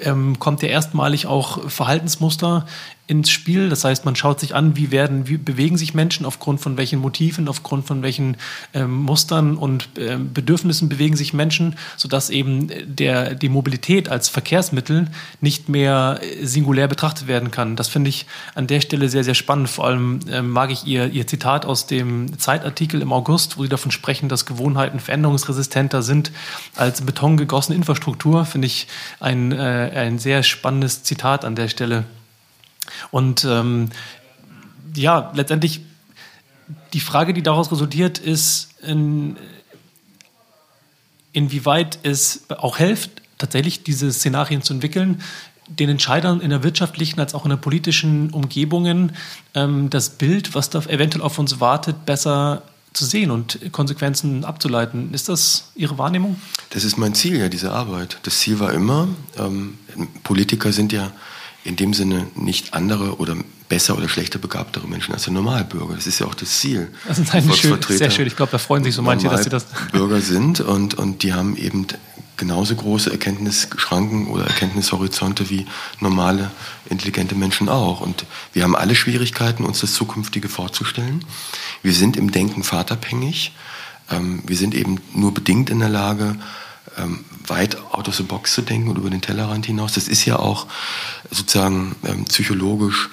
[0.00, 2.66] ähm, kommt ja erstmalig auch Verhaltensmuster
[3.08, 3.68] ins Spiel.
[3.68, 7.00] Das heißt, man schaut sich an, wie werden, wie bewegen sich Menschen aufgrund von welchen
[7.00, 8.36] Motiven, aufgrund von welchen
[8.74, 15.08] ähm, Mustern und ähm, Bedürfnissen bewegen sich Menschen, sodass eben der, die Mobilität als Verkehrsmittel
[15.40, 17.74] nicht mehr singulär betrachtet werden kann.
[17.74, 19.68] Das finde ich an der Stelle sehr, sehr spannend.
[19.68, 23.68] Vor allem ähm, mag ich ihr, ihr Zitat aus dem Zeitartikel im August, wo Sie
[23.68, 26.30] davon sprechen, dass Gewohnheiten veränderungsresistenter sind
[26.76, 28.86] als betongegossene Infrastruktur, finde ich
[29.18, 32.04] ein, äh, ein sehr spannendes Zitat an der Stelle.
[33.10, 33.90] Und ähm,
[34.94, 35.82] ja, letztendlich
[36.92, 39.36] die Frage, die daraus resultiert, ist, in,
[41.32, 45.22] inwieweit es auch hilft, tatsächlich diese Szenarien zu entwickeln,
[45.68, 49.12] den Entscheidern in der wirtschaftlichen als auch in der politischen Umgebungen
[49.54, 55.14] ähm, das Bild, was da eventuell auf uns wartet, besser zu sehen und Konsequenzen abzuleiten.
[55.14, 56.36] Ist das Ihre Wahrnehmung?
[56.70, 58.18] Das ist mein Ziel, ja, diese Arbeit.
[58.24, 59.78] Das Ziel war immer, ähm,
[60.24, 61.10] Politiker sind ja
[61.64, 63.36] in dem Sinne nicht andere oder
[63.68, 65.94] besser oder schlechter begabtere Menschen als der Normalbürger.
[65.94, 66.92] Das ist ja auch das Ziel.
[67.06, 68.26] Das ist ein schön, sehr schön.
[68.26, 69.66] Ich glaube, da freuen sich so manche, dass sie das.
[69.92, 71.86] Bürger sind und, und die haben eben
[72.36, 75.66] genauso große Erkenntnisschranken oder Erkenntnishorizonte wie
[76.00, 76.50] normale,
[76.90, 78.00] intelligente Menschen auch.
[78.00, 81.24] Und wir haben alle Schwierigkeiten, uns das Zukünftige vorzustellen.
[81.82, 83.52] Wir sind im Denken vaterabhängig.
[84.10, 86.36] Ähm, wir sind eben nur bedingt in der Lage,
[86.98, 89.92] ähm, weit out of the box zu denken und über den Tellerrand hinaus.
[89.92, 90.66] Das ist ja auch
[91.30, 93.10] sozusagen ähm, psychologisch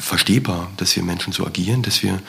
[0.00, 2.20] verstehbar, dass wir Menschen so agieren, dass wir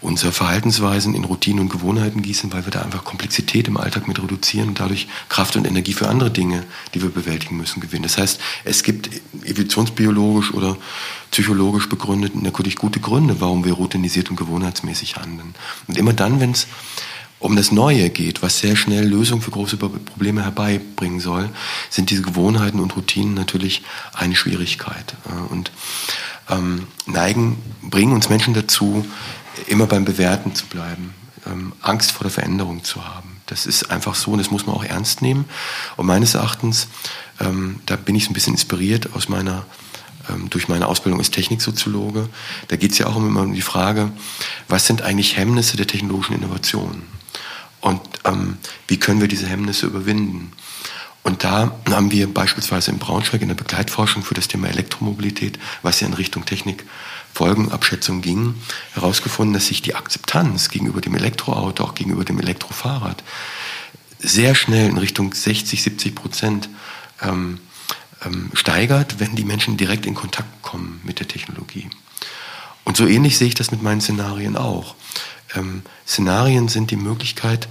[0.00, 4.20] unsere Verhaltensweisen in Routinen und Gewohnheiten gießen, weil wir da einfach Komplexität im Alltag mit
[4.20, 8.02] reduzieren und dadurch Kraft und Energie für andere Dinge, die wir bewältigen müssen, gewinnen.
[8.02, 9.10] Das heißt, es gibt
[9.44, 10.76] evolutionsbiologisch oder
[11.30, 15.54] psychologisch begründet natürlich gute Gründe, warum wir routinisiert und gewohnheitsmäßig handeln.
[15.86, 16.66] Und immer dann, wenn es
[17.38, 21.50] um das Neue geht, was sehr schnell Lösungen für große Probleme herbeibringen soll,
[21.90, 23.82] sind diese Gewohnheiten und Routinen natürlich
[24.14, 25.14] eine Schwierigkeit.
[25.50, 25.70] Und
[26.48, 29.04] ähm, neigen, bringen uns Menschen dazu,
[29.66, 31.14] immer beim Bewerten zu bleiben,
[31.46, 33.40] ähm, Angst vor der Veränderung zu haben.
[33.46, 35.44] Das ist einfach so und das muss man auch ernst nehmen.
[35.96, 36.88] Und meines Erachtens,
[37.40, 39.66] ähm, da bin ich ein bisschen inspiriert aus meiner
[40.30, 42.28] ähm, durch meine Ausbildung als Techniksoziologe.
[42.68, 44.10] Da geht es ja auch immer um die Frage,
[44.68, 47.02] was sind eigentlich Hemmnisse der technologischen Innovation?
[47.84, 48.56] Und ähm,
[48.88, 50.52] wie können wir diese Hemmnisse überwinden?
[51.22, 56.00] Und da haben wir beispielsweise in Braunschweig in der Begleitforschung für das Thema Elektromobilität, was
[56.00, 58.54] ja in Richtung Technikfolgenabschätzung ging,
[58.94, 63.22] herausgefunden, dass sich die Akzeptanz gegenüber dem Elektroauto, auch gegenüber dem Elektrofahrrad,
[64.18, 66.70] sehr schnell in Richtung 60, 70 Prozent
[67.20, 67.60] ähm,
[68.24, 71.90] ähm, steigert, wenn die Menschen direkt in Kontakt kommen mit der Technologie.
[72.84, 74.94] Und so ähnlich sehe ich das mit meinen Szenarien auch.
[75.54, 77.68] Ähm, Szenarien sind die Möglichkeit,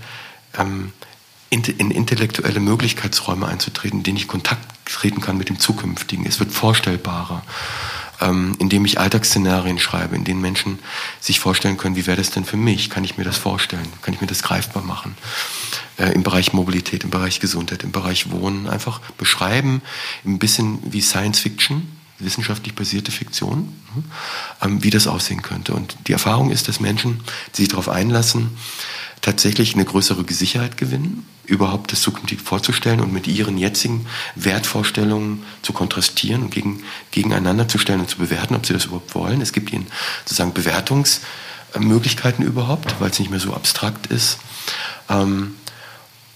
[0.58, 0.92] ähm,
[1.50, 6.26] in intellektuelle Möglichkeitsräume einzutreten, in denen ich Kontakt treten kann mit dem Zukünftigen.
[6.26, 7.44] Es wird vorstellbarer,
[8.22, 10.80] ähm, indem ich Alltagsszenarien schreibe, in denen Menschen
[11.20, 12.90] sich vorstellen können, wie wäre das denn für mich?
[12.90, 13.88] Kann ich mir das vorstellen?
[14.02, 15.16] Kann ich mir das greifbar machen?
[15.98, 19.84] Äh, Im Bereich Mobilität, im Bereich Gesundheit, im Bereich Wohnen einfach beschreiben,
[20.26, 21.88] ein bisschen wie Science Fiction,
[22.20, 23.74] wissenschaftlich basierte Fiktion,
[24.62, 25.74] ähm, wie das aussehen könnte.
[25.74, 27.22] Und die Erfahrung ist, dass Menschen,
[27.54, 28.52] die sich darauf einlassen,
[29.22, 35.74] tatsächlich eine größere Sicherheit gewinnen, überhaupt das zukünftig vorzustellen und mit ihren jetzigen Wertvorstellungen zu
[35.74, 39.42] kontrastieren und gegen, gegeneinander zu stellen und zu bewerten, ob sie das überhaupt wollen.
[39.42, 39.88] Es gibt ihnen
[40.26, 44.40] sozusagen Bewertungsmöglichkeiten überhaupt, weil es nicht mehr so abstrakt ist.
[45.10, 45.56] Ähm,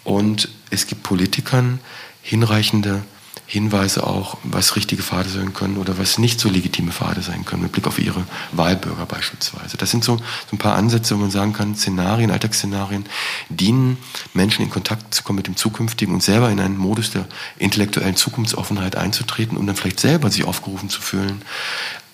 [0.03, 1.79] und es gibt Politikern
[2.21, 3.03] hinreichende
[3.49, 7.63] Hinweise auch, was richtige Pfade sein können oder was nicht so legitime Pfade sein können,
[7.63, 9.77] mit Blick auf ihre Wahlbürger beispielsweise.
[9.77, 13.05] Das sind so, so ein paar Ansätze, wo man sagen kann, Szenarien, Alltagsszenarien
[13.47, 13.97] dienen
[14.33, 17.25] Menschen in Kontakt zu kommen mit dem Zukünftigen und selber in einen Modus der
[17.57, 21.41] intellektuellen Zukunftsoffenheit einzutreten und dann vielleicht selber sich aufgerufen zu fühlen,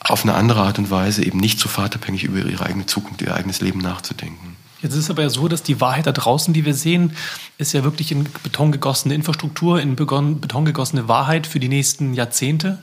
[0.02, 3.34] auf eine andere Art und Weise eben nicht so vaterabhängig über ihre eigene Zukunft, ihr
[3.34, 4.53] eigenes Leben nachzudenken.
[4.84, 7.16] Jetzt ist es aber ja so, dass die Wahrheit da draußen, die wir sehen,
[7.58, 12.80] ist ja wirklich in Beton gegossene Infrastruktur, in Beton gegossene Wahrheit für die nächsten Jahrzehnte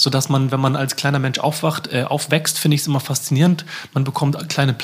[0.00, 3.66] sodass man, wenn man als kleiner Mensch aufwacht, äh, aufwächst, finde ich es immer faszinierend.
[3.92, 4.74] Man bekommt kleine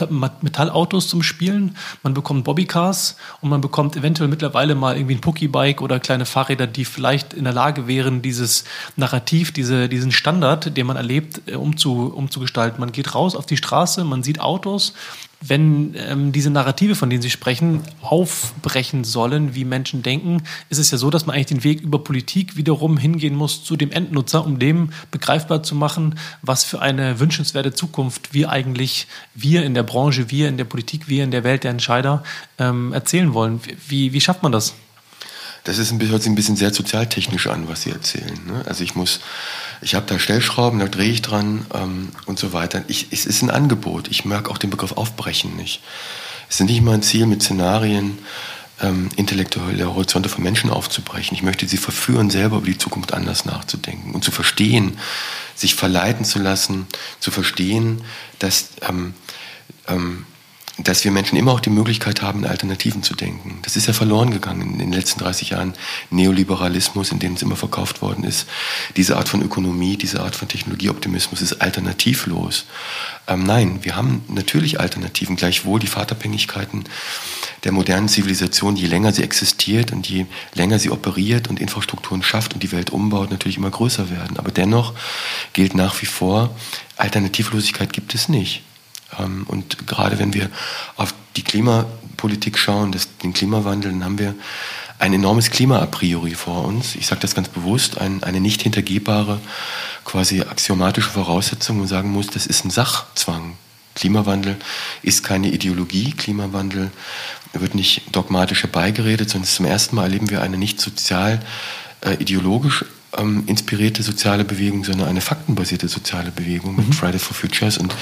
[0.42, 5.82] Metallautos zum Spielen, man bekommt Bobbycars und man bekommt eventuell mittlerweile mal irgendwie ein Pokibike
[5.82, 8.64] oder kleine Fahrräder, die vielleicht in der Lage wären, dieses
[8.96, 12.78] Narrativ, diese, diesen Standard, den man erlebt, äh, umzu, umzugestalten.
[12.78, 14.92] Man geht raus auf die Straße, man sieht Autos
[15.40, 20.90] wenn ähm, diese Narrative, von denen Sie sprechen, aufbrechen sollen, wie Menschen denken, ist es
[20.90, 24.44] ja so, dass man eigentlich den Weg über Politik wiederum hingehen muss zu dem Endnutzer,
[24.44, 29.82] um dem begreifbar zu machen, was für eine wünschenswerte Zukunft wir eigentlich, wir in der
[29.82, 32.22] Branche, wir in der Politik, wir in der Welt der Entscheider
[32.58, 33.60] ähm, erzählen wollen.
[33.88, 34.74] Wie, wie schafft man das?
[35.64, 38.38] Das ist ein, hört sich ein bisschen sehr sozialtechnisch an, was Sie erzählen.
[38.46, 38.62] Ne?
[38.66, 39.20] Also ich muss
[39.80, 42.84] ich habe da Stellschrauben, da drehe ich dran ähm, und so weiter.
[42.88, 44.08] Ich, es ist ein Angebot.
[44.08, 45.82] Ich merke auch den Begriff Aufbrechen nicht.
[46.48, 48.18] Es ist nicht mein Ziel, mit Szenarien
[48.80, 51.36] ähm, intellektuelle Horizonte von Menschen aufzubrechen.
[51.36, 54.98] Ich möchte sie verführen, selber über die Zukunft anders nachzudenken und zu verstehen,
[55.54, 56.86] sich verleiten zu lassen,
[57.20, 58.02] zu verstehen,
[58.38, 59.14] dass ähm,
[59.88, 60.26] ähm,
[60.78, 63.60] dass wir Menschen immer auch die Möglichkeit haben, in Alternativen zu denken.
[63.62, 65.72] Das ist ja verloren gegangen in den letzten 30 Jahren.
[66.10, 68.46] Neoliberalismus, in dem es immer verkauft worden ist.
[68.96, 72.66] Diese Art von Ökonomie, diese Art von Technologieoptimismus ist alternativlos.
[73.26, 75.36] Ähm, nein, wir haben natürlich Alternativen.
[75.36, 76.84] Gleichwohl die Vaterabhängigkeiten
[77.64, 82.52] der modernen Zivilisation, je länger sie existiert und je länger sie operiert und Infrastrukturen schafft
[82.52, 84.38] und die Welt umbaut, natürlich immer größer werden.
[84.38, 84.92] Aber dennoch
[85.54, 86.54] gilt nach wie vor,
[86.98, 88.62] Alternativlosigkeit gibt es nicht.
[89.18, 90.50] Ähm, und gerade wenn wir
[90.96, 94.34] auf die Klimapolitik schauen, das, den Klimawandel, dann haben wir
[94.98, 96.94] ein enormes Klima a priori vor uns.
[96.94, 99.40] Ich sage das ganz bewusst, ein, eine nicht hintergehbare,
[100.04, 103.56] quasi axiomatische Voraussetzung, wo man sagen muss, das ist ein Sachzwang.
[103.94, 104.56] Klimawandel
[105.02, 106.90] ist keine Ideologie, Klimawandel
[107.52, 111.40] wird nicht dogmatisch herbeigeredet, sondern zum ersten Mal erleben wir eine nicht sozial
[112.02, 112.84] äh, ideologisch
[113.16, 116.92] ähm, inspirierte soziale Bewegung, sondern eine faktenbasierte soziale Bewegung mit mhm.
[116.92, 117.78] Friday for Futures.
[117.78, 117.94] Und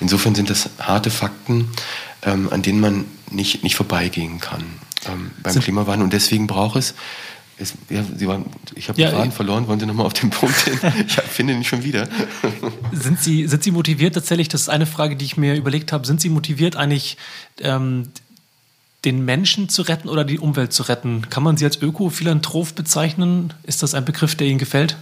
[0.00, 1.68] insofern sind das harte Fakten,
[2.22, 4.64] ähm, an denen man nicht, nicht vorbeigehen kann
[5.06, 6.04] ähm, beim sind Klimawandel.
[6.04, 6.94] Und deswegen braucht es
[7.58, 9.66] es, ja, Sie waren, ich habe ja, den Faden verloren.
[9.66, 10.78] Wollen Sie nochmal auf den Punkt hin?
[11.06, 12.06] Ich finde ihn schon wieder.
[12.92, 14.48] sind, Sie, sind Sie motiviert tatsächlich?
[14.48, 16.06] Das ist eine Frage, die ich mir überlegt habe.
[16.06, 17.16] Sind Sie motiviert, eigentlich
[17.60, 18.08] ähm,
[19.06, 21.30] den Menschen zu retten oder die Umwelt zu retten.
[21.30, 23.54] Kann man sie als Öko-Philanthrop bezeichnen?
[23.62, 24.96] Ist das ein Begriff, der Ihnen gefällt?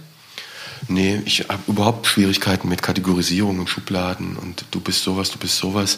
[0.87, 5.57] Nee, ich habe überhaupt Schwierigkeiten mit Kategorisierung und Schubladen und du bist sowas, du bist
[5.57, 5.97] sowas.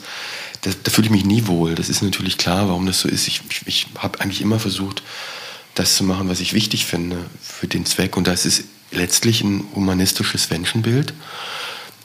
[0.61, 1.75] Da, da fühle ich mich nie wohl.
[1.75, 3.27] Das ist natürlich klar, warum das so ist.
[3.27, 5.03] Ich, ich, ich habe eigentlich immer versucht,
[5.75, 8.15] das zu machen, was ich wichtig finde für den Zweck.
[8.15, 11.13] Und das ist letztlich ein humanistisches Menschenbild.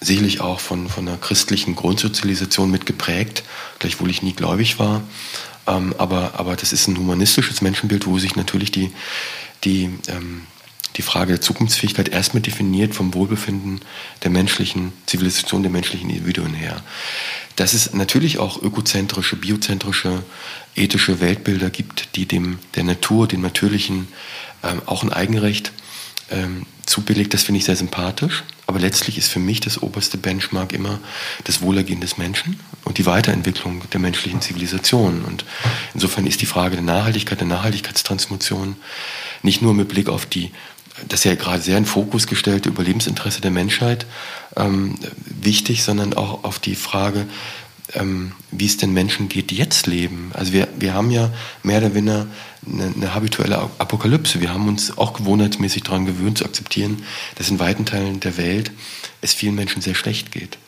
[0.01, 3.45] Sicherlich auch von, von einer christlichen Grundsozialisation mitgeprägt,
[3.79, 5.03] gleichwohl ich nie gläubig war.
[5.66, 8.92] Ähm, aber, aber das ist ein humanistisches Menschenbild, wo sich natürlich die,
[9.64, 10.42] die, ähm,
[10.96, 13.81] die Frage der Zukunftsfähigkeit erstmal definiert vom Wohlbefinden
[14.22, 16.83] der menschlichen Zivilisation, der menschlichen Individuen her.
[17.57, 20.22] Dass es natürlich auch ökozentrische, biozentrische,
[20.75, 24.09] ethische Weltbilder gibt, die dem der Natur, dem Natürlichen
[24.62, 25.72] ähm, auch ein Eigenrecht
[26.33, 28.45] ähm, zubilligt, das finde ich sehr sympathisch.
[28.66, 30.99] Aber letztlich ist für mich das oberste Benchmark immer
[31.45, 35.25] das Wohlergehen des Menschen und die Weiterentwicklung der menschlichen Zivilisation.
[35.25, 35.45] Und
[35.95, 38.77] insofern ist die Frage der Nachhaltigkeit, der Nachhaltigkeitstransformation
[39.42, 40.53] nicht nur mit Blick auf die,
[41.09, 44.07] das ist ja gerade sehr in Fokus gestellte Überlebensinteresse der Menschheit
[44.57, 47.27] ähm, wichtig, sondern auch auf die Frage,
[47.95, 50.31] ähm, wie es den Menschen geht, die jetzt leben.
[50.35, 51.31] Also wir, wir haben ja
[51.62, 52.27] mehr oder weniger
[52.66, 54.40] eine, eine habituelle Apokalypse.
[54.40, 57.05] Wir haben uns auch gewohnheitsmäßig daran gewöhnt zu akzeptieren,
[57.37, 58.70] dass in weiten Teilen der Welt
[59.20, 60.59] es vielen Menschen sehr schlecht geht.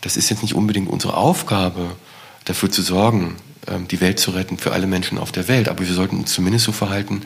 [0.00, 1.96] Das ist jetzt nicht unbedingt unsere Aufgabe,
[2.46, 3.36] dafür zu sorgen,
[3.68, 5.68] ähm, die Welt zu retten für alle Menschen auf der Welt.
[5.68, 7.22] Aber wir sollten uns zumindest so verhalten,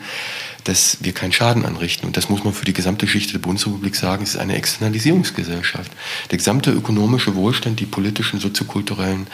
[0.63, 2.05] dass wir keinen Schaden anrichten.
[2.05, 4.23] Und das muss man für die gesamte Geschichte der Bundesrepublik sagen.
[4.23, 5.91] Es ist eine Externalisierungsgesellschaft.
[6.29, 9.27] Der gesamte ökonomische Wohlstand, die politischen, soziokulturellen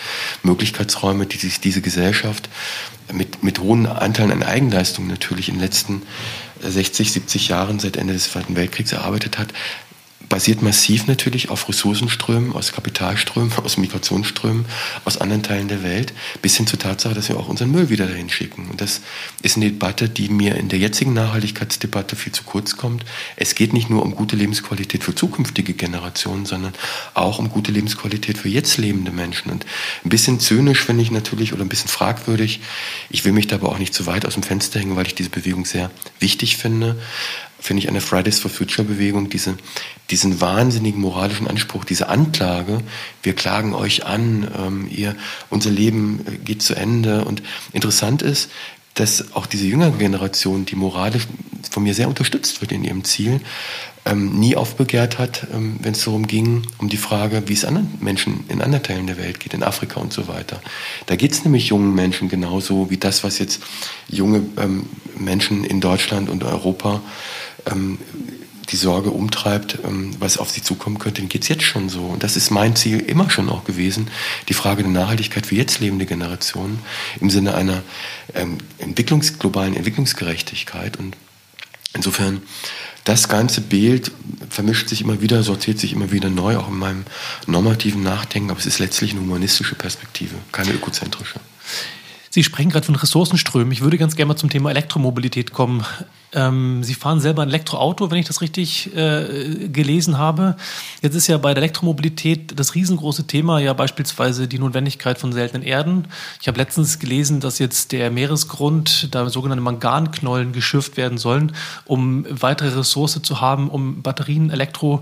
[0.44, 2.50] Möglichkeitsräume, die sich diese Gesellschaft
[3.12, 6.02] mit, mit hohen Anteilen an Eigenleistung natürlich in den letzten
[6.62, 9.54] 60, 70 Jahren seit Ende des Zweiten Weltkriegs erarbeitet hat,
[10.30, 14.66] basiert massiv natürlich auf Ressourcenströmen, aus Kapitalströmen, aus Migrationsströmen
[15.06, 18.08] aus anderen Teilen der Welt, bis hin zur Tatsache, dass wir auch unseren Müll wieder
[18.08, 18.70] dahin schicken.
[18.70, 19.02] Und das
[19.42, 23.06] ist eine Debatte, die mir in der jetzigen Nachhaltigkeitsdebatte viel zu kurz kommt.
[23.36, 26.74] Es geht nicht nur um gute Lebensqualität für zukünftige Generationen, sondern
[27.14, 29.52] auch um gute Lebensqualität für jetzt lebende Menschen.
[29.52, 29.66] Und
[30.04, 32.60] ein bisschen zynisch finde ich natürlich oder ein bisschen fragwürdig.
[33.10, 35.16] Ich will mich da aber auch nicht zu weit aus dem Fenster hängen, weil ich
[35.16, 36.98] diese Bewegung sehr wichtig finde
[37.60, 39.58] finde ich, an der Fridays for Future Bewegung diese,
[40.10, 42.80] diesen wahnsinnigen moralischen Anspruch, diese Anklage,
[43.24, 45.16] wir klagen euch an, ähm, ihr,
[45.50, 47.26] unser Leben äh, geht zu Ende.
[47.26, 47.42] Und
[47.74, 48.50] interessant ist,
[48.94, 51.28] dass auch diese jüngere Generation, die moralisch
[51.70, 53.42] von mir sehr unterstützt wird in ihrem Ziel,
[54.06, 57.90] ähm, nie aufbegehrt hat, ähm, wenn es darum ging, um die Frage, wie es anderen
[58.00, 60.62] Menschen in anderen Teilen der Welt geht, in Afrika und so weiter.
[61.06, 63.62] Da geht es nämlich jungen Menschen genauso wie das, was jetzt
[64.08, 67.02] junge ähm, Menschen in Deutschland und Europa
[67.70, 67.98] ähm,
[68.70, 72.02] die Sorge umtreibt, ähm, was auf sie zukommen könnte, dann geht es jetzt schon so.
[72.02, 74.10] Und das ist mein Ziel immer schon auch gewesen,
[74.50, 76.80] die Frage der Nachhaltigkeit für jetzt lebende Generationen
[77.20, 77.84] im Sinne einer
[78.34, 80.98] ähm, Entwicklungs globalen Entwicklungsgerechtigkeit.
[80.98, 81.16] Und
[81.94, 82.42] insofern,
[83.06, 84.12] das ganze Bild
[84.50, 87.06] vermischt sich immer wieder, sortiert sich immer wieder neu, auch in meinem
[87.46, 91.40] normativen Nachdenken, aber es ist letztlich eine humanistische Perspektive, keine ökozentrische.
[92.38, 93.72] Sie sprechen gerade von Ressourcenströmen.
[93.72, 95.84] Ich würde ganz gerne mal zum Thema Elektromobilität kommen.
[96.34, 100.56] Ähm, Sie fahren selber ein Elektroauto, wenn ich das richtig äh, gelesen habe.
[101.02, 105.64] Jetzt ist ja bei der Elektromobilität das riesengroße Thema ja beispielsweise die Notwendigkeit von seltenen
[105.64, 106.10] Erden.
[106.40, 111.54] Ich habe letztens gelesen, dass jetzt der Meeresgrund, da sogenannte Manganknollen geschürft werden sollen,
[111.86, 115.02] um weitere Ressource zu haben, um Batterien, Elektro,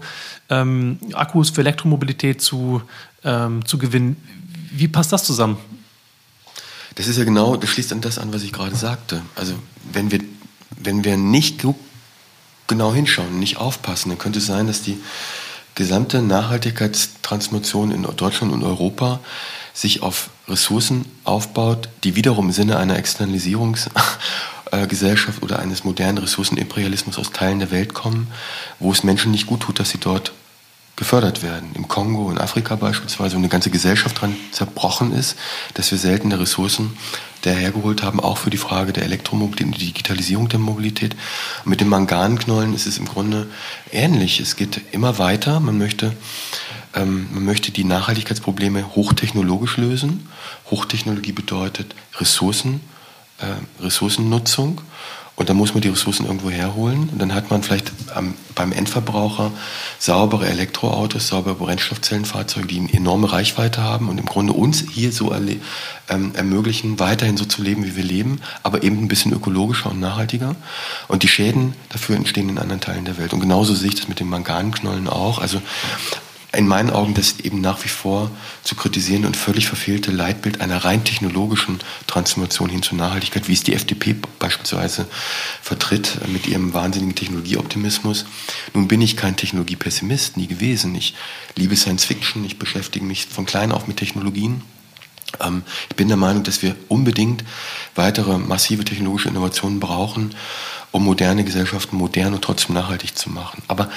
[0.50, 2.82] ähm, Akkus für Elektromobilität zu,
[3.26, 4.15] ähm, zu gewinnen.
[4.71, 5.58] Wie passt das zusammen?
[6.95, 9.21] Das ist ja genau, das schließt an das an, was ich gerade sagte.
[9.36, 9.53] Also
[9.91, 10.21] wenn wir,
[10.77, 11.65] wenn wir nicht
[12.67, 14.97] genau hinschauen, nicht aufpassen, dann könnte es sein, dass die
[15.75, 19.19] gesamte Nachhaltigkeitstransformation in Deutschland und Europa
[19.73, 27.31] sich auf Ressourcen aufbaut, die wiederum im Sinne einer Externalisierungsgesellschaft oder eines modernen Ressourcenimperialismus aus
[27.31, 28.29] Teilen der Welt kommen,
[28.79, 30.31] wo es Menschen nicht gut tut, dass sie dort
[30.95, 31.71] gefördert werden.
[31.73, 35.36] Im Kongo, in Afrika beispielsweise, wo eine ganze Gesellschaft dran zerbrochen ist,
[35.73, 36.95] dass wir seltene Ressourcen
[37.41, 41.15] dahergeholt haben, auch für die Frage der Elektromobilität und Digitalisierung der Mobilität.
[41.63, 43.47] Mit den Manganknollen ist es im Grunde
[43.91, 44.39] ähnlich.
[44.39, 45.60] Es geht immer weiter.
[45.60, 46.13] Man möchte,
[46.95, 50.27] ähm, man möchte die Nachhaltigkeitsprobleme hochtechnologisch lösen.
[50.71, 52.81] Hochtechnologie bedeutet Ressourcen,
[53.39, 54.81] äh, Ressourcennutzung.
[55.38, 57.10] Und dann muss man die Ressourcen irgendwo herholen.
[57.12, 59.52] Und dann hat man vielleicht am, beim Endverbraucher
[60.00, 65.34] saubere Elektroautos, saubere Brennstoffzellenfahrzeuge, die eine enorme Reichweite haben und im Grunde uns hier so
[65.34, 70.00] ähm, ermöglichen, weiterhin so zu leben, wie wir leben, aber eben ein bisschen ökologischer und
[70.00, 70.56] nachhaltiger.
[71.10, 73.34] Und die Schäden dafür entstehen in anderen Teilen der Welt.
[73.34, 75.39] Und genauso sehe ich das mit den Manganknollen auch.
[75.39, 75.62] Also
[76.55, 78.31] in meinen Augen das eben nach wie vor
[78.63, 83.63] zu kritisieren und völlig verfehlte Leitbild einer rein technologischen Transformation hin zur Nachhaltigkeit, wie es
[83.63, 85.07] die FDP beispielsweise
[85.61, 88.25] vertritt äh, mit ihrem wahnsinnigen Technologieoptimismus.
[88.73, 90.95] Nun bin ich kein Technologiepessimist, nie gewesen.
[90.95, 91.15] Ich
[91.55, 94.61] liebe Science Fiction, ich beschäftige mich von klein auf mit Technologien.
[95.41, 97.43] Ähm, ich bin der Meinung, dass wir unbedingt
[97.95, 100.35] weitere massive technologische Innovationen brauchen,
[100.91, 103.61] um moderne Gesellschaften modern und trotzdem nachhaltig zu machen.
[103.67, 103.89] Aber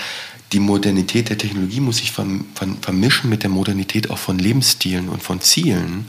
[0.53, 5.41] die Modernität der Technologie muss sich vermischen mit der Modernität auch von Lebensstilen und von
[5.41, 6.09] Zielen.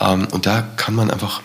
[0.00, 1.42] Ähm, und da kann man einfach,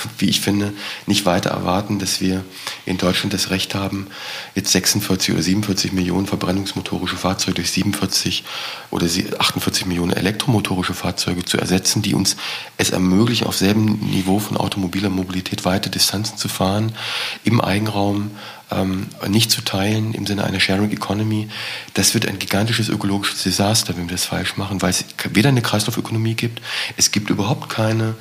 [0.18, 0.72] wie ich finde,
[1.06, 2.44] nicht weiter erwarten, dass wir
[2.86, 4.06] in Deutschland das Recht haben,
[4.54, 8.44] jetzt 46 oder 47 Millionen verbrennungsmotorische Fahrzeuge durch 47
[8.90, 12.36] oder 48 Millionen elektromotorische Fahrzeuge zu ersetzen, die uns
[12.76, 16.92] es ermöglichen, auf selben Niveau von automobiler Mobilität weite Distanzen zu fahren,
[17.44, 18.30] im Eigenraum
[18.72, 21.48] ähm, nicht zu teilen im Sinne einer Sharing Economy,
[21.94, 25.62] das wird ein gigantisches ökologisches Desaster, wenn wir das falsch machen, weil es weder eine
[25.62, 26.60] Kreislaufökonomie gibt,
[26.96, 28.14] es gibt überhaupt keine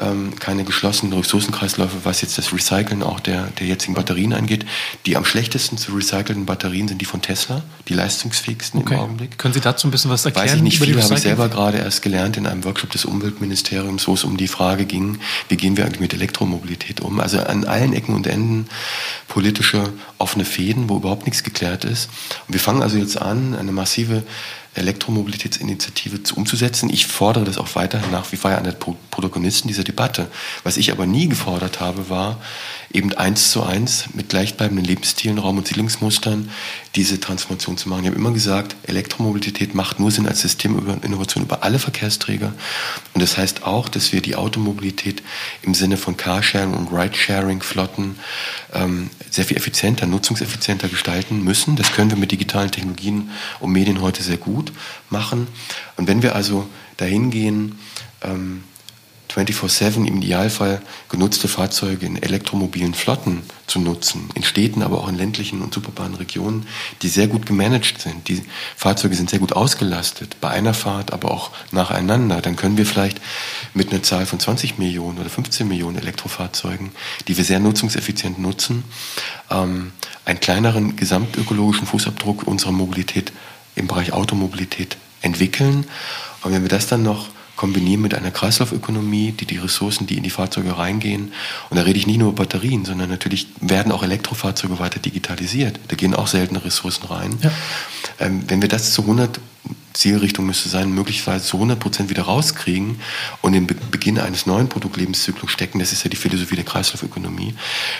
[0.00, 4.66] ähm, keine geschlossenen Ressourcenkreisläufe, was jetzt das Recyceln auch der, der jetzigen Batterien angeht.
[5.06, 8.94] Die am schlechtesten zu recycelnden Batterien sind die von Tesla, die leistungsfähigsten okay.
[8.94, 9.38] im Augenblick.
[9.38, 10.48] Können Sie dazu ein bisschen was erklären?
[10.48, 14.06] Weiß ich nicht viel, habe ich selber gerade erst gelernt in einem Workshop des Umweltministeriums,
[14.08, 17.20] wo es um die Frage ging, wie gehen wir eigentlich mit Elektromobilität um?
[17.20, 18.66] Also an allen Ecken und Enden
[19.28, 22.10] politische offene Fäden, wo überhaupt nichts geklärt ist.
[22.46, 24.24] Und wir fangen also jetzt an, eine massive
[24.74, 26.90] Elektromobilitätsinitiative umzusetzen.
[26.90, 30.28] Ich fordere das auch weiterhin nach wie vor an der Protagonisten dieser Debatte.
[30.62, 32.40] Was ich aber nie gefordert habe, war
[32.92, 36.50] eben eins zu eins mit gleichbleibenden Lebensstilen, Raum- und Siedlungsmustern
[36.96, 38.02] diese Transformation zu machen.
[38.02, 42.52] Ich habe immer gesagt, Elektromobilität macht nur Sinn als Systeminnovation über alle Verkehrsträger.
[43.14, 45.22] Und das heißt auch, dass wir die Automobilität
[45.62, 48.16] im Sinne von Carsharing und Ridesharing-Flotten
[48.74, 51.76] ähm, sehr viel effizienter, nutzungseffizienter gestalten müssen.
[51.76, 54.72] Das können wir mit digitalen Technologien und Medien heute sehr gut
[55.10, 55.46] machen.
[55.96, 57.78] Und wenn wir also dahin gehen,
[58.22, 58.64] ähm,
[59.30, 65.16] 24-7 im Idealfall genutzte Fahrzeuge in elektromobilen Flotten zu nutzen, in Städten, aber auch in
[65.16, 66.66] ländlichen und suburbanen Regionen,
[67.02, 68.28] die sehr gut gemanagt sind.
[68.28, 68.42] Die
[68.76, 72.40] Fahrzeuge sind sehr gut ausgelastet, bei einer Fahrt, aber auch nacheinander.
[72.40, 73.20] Dann können wir vielleicht
[73.72, 76.90] mit einer Zahl von 20 Millionen oder 15 Millionen Elektrofahrzeugen,
[77.28, 78.84] die wir sehr nutzungseffizient nutzen,
[79.50, 79.92] ähm,
[80.24, 83.32] einen kleineren gesamtökologischen Fußabdruck unserer Mobilität
[83.76, 85.86] im Bereich Automobilität entwickeln.
[86.42, 87.28] Und wenn wir das dann noch
[87.60, 91.30] kombinieren mit einer Kreislaufökonomie, die die Ressourcen, die in die Fahrzeuge reingehen,
[91.68, 95.78] und da rede ich nicht nur über Batterien, sondern natürlich werden auch Elektrofahrzeuge weiter digitalisiert.
[95.88, 97.36] Da gehen auch seltene Ressourcen rein.
[97.42, 97.50] Ja.
[98.18, 99.38] Ähm, wenn wir das zu 100
[99.92, 103.00] Zielrichtung müsste sein, möglicherweise zu 100 Prozent wieder rauskriegen
[103.42, 105.80] und den Be Beginn eines neuen Produktlebenszyklus stecken.
[105.80, 107.54] Das ist ja die Philosophie der Kreislaufökonomie.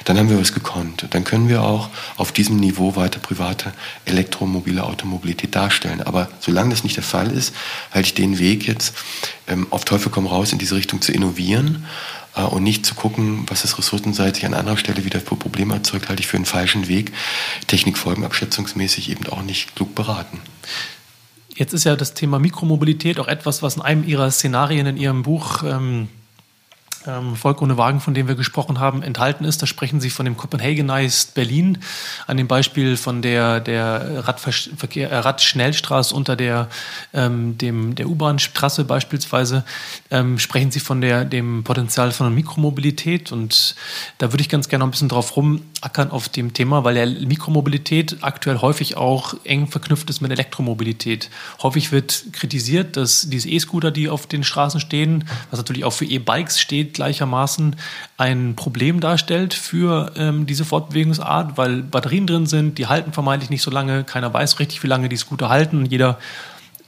[0.05, 1.07] Dann haben wir was gekonnt.
[1.11, 3.73] Dann können wir auch auf diesem Niveau weiter private
[4.07, 6.01] elektromobile Automobilität darstellen.
[6.01, 7.55] Aber solange das nicht der Fall ist,
[7.91, 8.95] halte ich den Weg jetzt
[9.49, 11.85] ähm, auf Teufel komm raus in diese Richtung zu innovieren
[12.37, 16.09] äh, und nicht zu gucken, was es ressourcenseitig an anderer Stelle wieder für Probleme erzeugt,
[16.09, 17.13] halte ich für einen falschen Weg.
[17.67, 20.41] Technikfolgenabschätzungsmäßig eben auch nicht klug beraten.
[21.61, 25.23] Jetzt ist ja das Thema Mikromobilität auch etwas, was in einem Ihrer Szenarien in Ihrem
[25.23, 26.09] Buch ähm,
[27.07, 29.63] ähm, Volk ohne Wagen, von dem wir gesprochen haben, enthalten ist.
[29.63, 31.79] Da sprechen Sie von dem Copenhagenized Berlin,
[32.27, 36.69] an dem Beispiel von der, der Radverkehr, äh, Radschnellstraße unter der,
[37.15, 39.65] ähm, dem, der U-Bahn-Trasse beispielsweise,
[40.11, 43.33] ähm, sprechen Sie von der, dem Potenzial von Mikromobilität.
[43.33, 43.75] Und
[44.19, 47.07] da würde ich ganz gerne noch ein bisschen drauf rumackern auf dem Thema, weil ja
[47.07, 51.31] Mikromobilität aktuell häufig auch eng verknüpft ist mit Elektromobilität.
[51.63, 56.05] Häufig wird kritisiert, dass diese E-Scooter, die auf den Straßen stehen, was natürlich auch für
[56.05, 57.77] E-Bikes steht, Gleichermaßen
[58.17, 63.63] ein Problem darstellt für ähm, diese Fortbewegungsart, weil Batterien drin sind, die halten vermeintlich nicht
[63.63, 65.87] so lange, keiner weiß richtig, wie lange die Scooter halten.
[65.87, 66.19] Jeder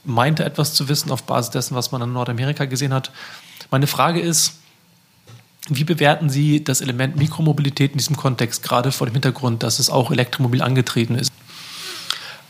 [0.05, 3.11] meinte etwas zu wissen auf Basis dessen, was man in Nordamerika gesehen hat.
[3.71, 4.59] Meine Frage ist,
[5.69, 9.89] wie bewerten Sie das Element Mikromobilität in diesem Kontext, gerade vor dem Hintergrund, dass es
[9.89, 11.31] auch elektromobil angetreten ist?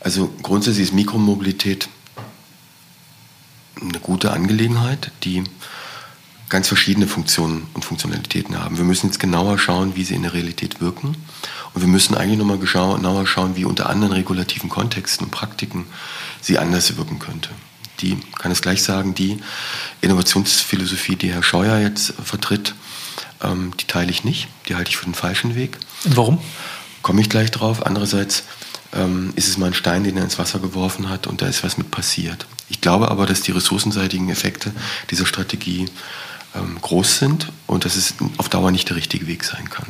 [0.00, 1.88] Also grundsätzlich ist Mikromobilität
[3.80, 5.44] eine gute Angelegenheit, die
[6.54, 8.76] ganz verschiedene Funktionen und Funktionalitäten haben.
[8.76, 11.16] Wir müssen jetzt genauer schauen, wie sie in der Realität wirken.
[11.72, 15.84] Und wir müssen eigentlich nochmal genauer schauen, wie unter anderen regulativen Kontexten und Praktiken
[16.40, 17.50] sie anders wirken könnte.
[17.98, 19.38] Die, kann es gleich sagen, die
[20.00, 22.76] Innovationsphilosophie, die Herr Scheuer jetzt vertritt,
[23.42, 24.46] ähm, die teile ich nicht.
[24.68, 25.76] Die halte ich für den falschen Weg.
[26.04, 26.38] Warum?
[27.02, 27.84] Komme ich gleich drauf.
[27.84, 28.44] Andererseits
[28.92, 31.64] ähm, ist es mal ein Stein, den er ins Wasser geworfen hat und da ist
[31.64, 32.46] was mit passiert.
[32.68, 34.70] Ich glaube aber, dass die ressourcenseitigen Effekte
[35.10, 35.86] dieser Strategie
[36.54, 39.86] ähm, groß sind und dass es auf Dauer nicht der richtige Weg sein kann.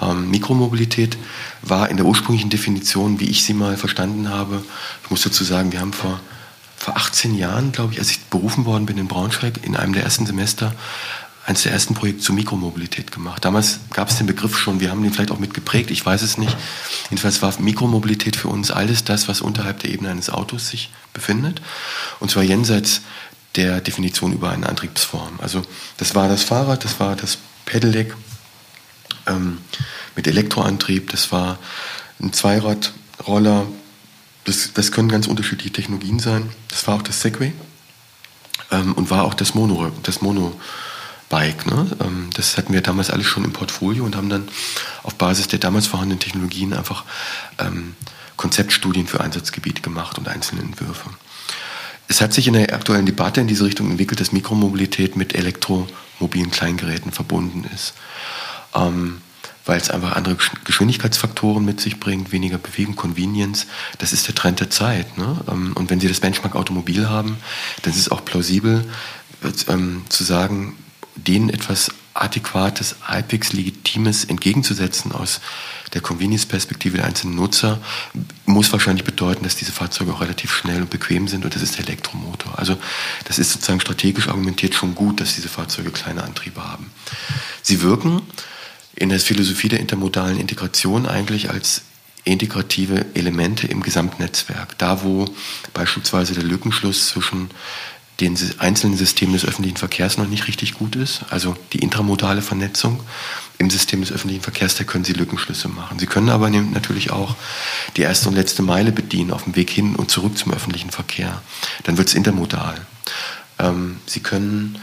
[0.00, 1.18] Ähm, Mikromobilität
[1.62, 4.64] war in der ursprünglichen Definition, wie ich sie mal verstanden habe,
[5.04, 6.20] ich muss dazu sagen, wir haben vor,
[6.76, 10.04] vor 18 Jahren, glaube ich, als ich berufen worden bin in Braunschweig, in einem der
[10.04, 10.74] ersten Semester,
[11.46, 13.44] eines der ersten Projekte zur Mikromobilität gemacht.
[13.44, 16.38] Damals gab es den Begriff schon, wir haben den vielleicht auch mitgeprägt, ich weiß es
[16.38, 16.56] nicht.
[17.10, 21.60] Jedenfalls war Mikromobilität für uns alles das, was unterhalb der Ebene eines Autos sich befindet.
[22.20, 23.00] Und zwar jenseits
[23.56, 25.38] der Definition über eine Antriebsform.
[25.40, 25.62] Also
[25.96, 28.14] das war das Fahrrad, das war das Pedelec
[29.26, 29.58] ähm,
[30.16, 31.58] mit Elektroantrieb, das war
[32.20, 33.66] ein Zweiradroller,
[34.44, 36.50] das, das können ganz unterschiedliche Technologien sein.
[36.68, 37.52] Das war auch das Segway
[38.70, 40.58] ähm, und war auch das Mono, das Mono
[41.28, 41.66] Bike.
[41.66, 41.86] Ne?
[42.00, 44.48] Ähm, das hatten wir damals alles schon im Portfolio und haben dann
[45.02, 47.04] auf Basis der damals vorhandenen Technologien einfach
[47.58, 47.94] ähm,
[48.36, 51.10] Konzeptstudien für Einsatzgebiete gemacht und einzelne Entwürfe.
[52.10, 56.50] Es hat sich in der aktuellen Debatte in diese Richtung entwickelt, dass Mikromobilität mit elektromobilen
[56.50, 57.94] Kleingeräten verbunden ist.
[58.74, 59.22] Ähm,
[59.64, 63.68] weil es einfach andere Geschwindigkeitsfaktoren mit sich bringt, weniger Bewegung, Convenience.
[63.98, 65.18] Das ist der Trend der Zeit.
[65.18, 65.40] Ne?
[65.48, 67.36] Ähm, und wenn Sie das Benchmark Automobil haben,
[67.82, 68.84] dann ist es auch plausibel
[69.68, 70.76] ähm, zu sagen,
[71.14, 75.40] denen etwas adäquates, halbwegs legitimes entgegenzusetzen aus
[75.94, 77.80] der Convenience-Perspektive der einzelnen Nutzer,
[78.46, 81.78] muss wahrscheinlich bedeuten, dass diese Fahrzeuge auch relativ schnell und bequem sind und das ist
[81.78, 82.58] der Elektromotor.
[82.58, 82.76] Also
[83.24, 86.90] das ist sozusagen strategisch argumentiert schon gut, dass diese Fahrzeuge kleine Antriebe haben.
[87.62, 88.22] Sie wirken
[88.94, 91.82] in der Philosophie der intermodalen Integration eigentlich als
[92.24, 94.76] integrative Elemente im Gesamtnetzwerk.
[94.78, 95.26] Da, wo
[95.72, 97.50] beispielsweise der Lückenschluss zwischen
[98.20, 103.00] den einzelnen Systemen des öffentlichen Verkehrs noch nicht richtig gut ist, also die intramodale Vernetzung
[103.58, 105.98] im System des öffentlichen Verkehrs, da können Sie Lückenschlüsse machen.
[105.98, 107.36] Sie können aber natürlich auch
[107.96, 111.42] die erste und letzte Meile bedienen auf dem Weg hin und zurück zum öffentlichen Verkehr.
[111.84, 112.80] Dann wird es intermodal.
[113.58, 114.78] Ähm, Sie können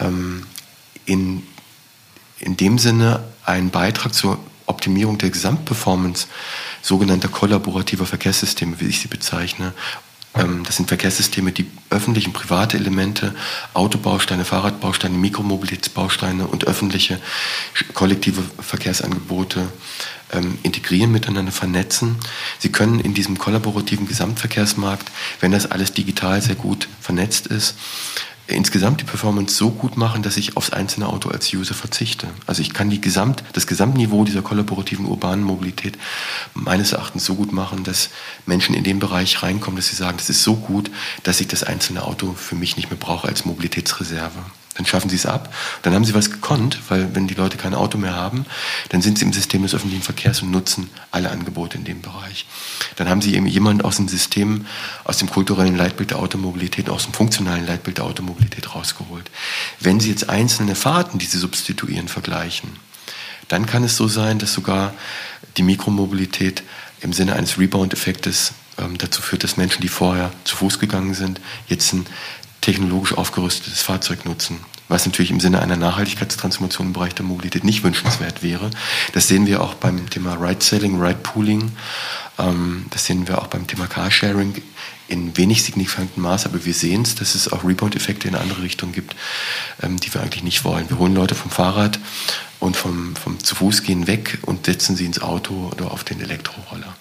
[0.00, 0.46] ähm,
[1.04, 1.42] in,
[2.38, 6.26] in dem Sinne einen Beitrag zur Optimierung der Gesamtperformance
[6.80, 9.72] sogenannter kollaborativer Verkehrssysteme, wie ich sie bezeichne,
[10.34, 13.34] das sind Verkehrssysteme, die öffentliche und private Elemente,
[13.74, 17.20] Autobausteine, Fahrradbausteine, Mikromobilitätsbausteine und öffentliche
[17.92, 19.68] kollektive Verkehrsangebote
[20.32, 22.16] ähm, integrieren, miteinander vernetzen.
[22.58, 25.10] Sie können in diesem kollaborativen Gesamtverkehrsmarkt,
[25.40, 27.74] wenn das alles digital sehr gut vernetzt ist,
[28.46, 32.28] insgesamt die Performance so gut machen, dass ich aufs einzelne Auto als User verzichte.
[32.46, 35.98] Also ich kann die Gesamt, das Gesamtniveau dieser kollaborativen urbanen Mobilität
[36.54, 38.10] meines Erachtens so gut machen, dass
[38.46, 40.90] Menschen in den Bereich reinkommen, dass sie sagen, das ist so gut,
[41.22, 44.38] dass ich das einzelne Auto für mich nicht mehr brauche als Mobilitätsreserve
[44.74, 45.52] dann schaffen sie es ab.
[45.82, 48.46] Dann haben sie was gekonnt, weil wenn die Leute kein Auto mehr haben,
[48.88, 52.46] dann sind sie im System des öffentlichen Verkehrs und nutzen alle Angebote in dem Bereich.
[52.96, 54.66] Dann haben sie eben jemanden aus dem System,
[55.04, 59.30] aus dem kulturellen Leitbild der Automobilität, aus dem funktionalen Leitbild der Automobilität rausgeholt.
[59.80, 62.70] Wenn sie jetzt einzelne Fahrten, die sie substituieren, vergleichen,
[63.48, 64.94] dann kann es so sein, dass sogar
[65.58, 66.62] die Mikromobilität
[67.02, 71.40] im Sinne eines Rebound-Effektes ähm, dazu führt, dass Menschen, die vorher zu Fuß gegangen sind,
[71.68, 72.06] jetzt ein
[72.62, 77.84] technologisch aufgerüstetes Fahrzeug nutzen, was natürlich im Sinne einer Nachhaltigkeitstransformation im Bereich der Mobilität nicht
[77.84, 78.70] wünschenswert wäre.
[79.12, 81.72] Das sehen wir auch beim Thema Ride-Selling, Ride-Pooling,
[82.38, 84.62] ähm, das sehen wir auch beim Thema Carsharing
[85.08, 88.92] in wenig signifikanten Maß, aber wir sehen es, dass es auch Rebound-Effekte in andere Richtung
[88.92, 89.14] gibt,
[89.82, 90.88] ähm, die wir eigentlich nicht wollen.
[90.88, 91.98] Wir holen Leute vom Fahrrad
[92.60, 96.20] und vom, vom zu Fuß gehen weg und setzen sie ins Auto oder auf den
[96.20, 96.94] Elektroroller.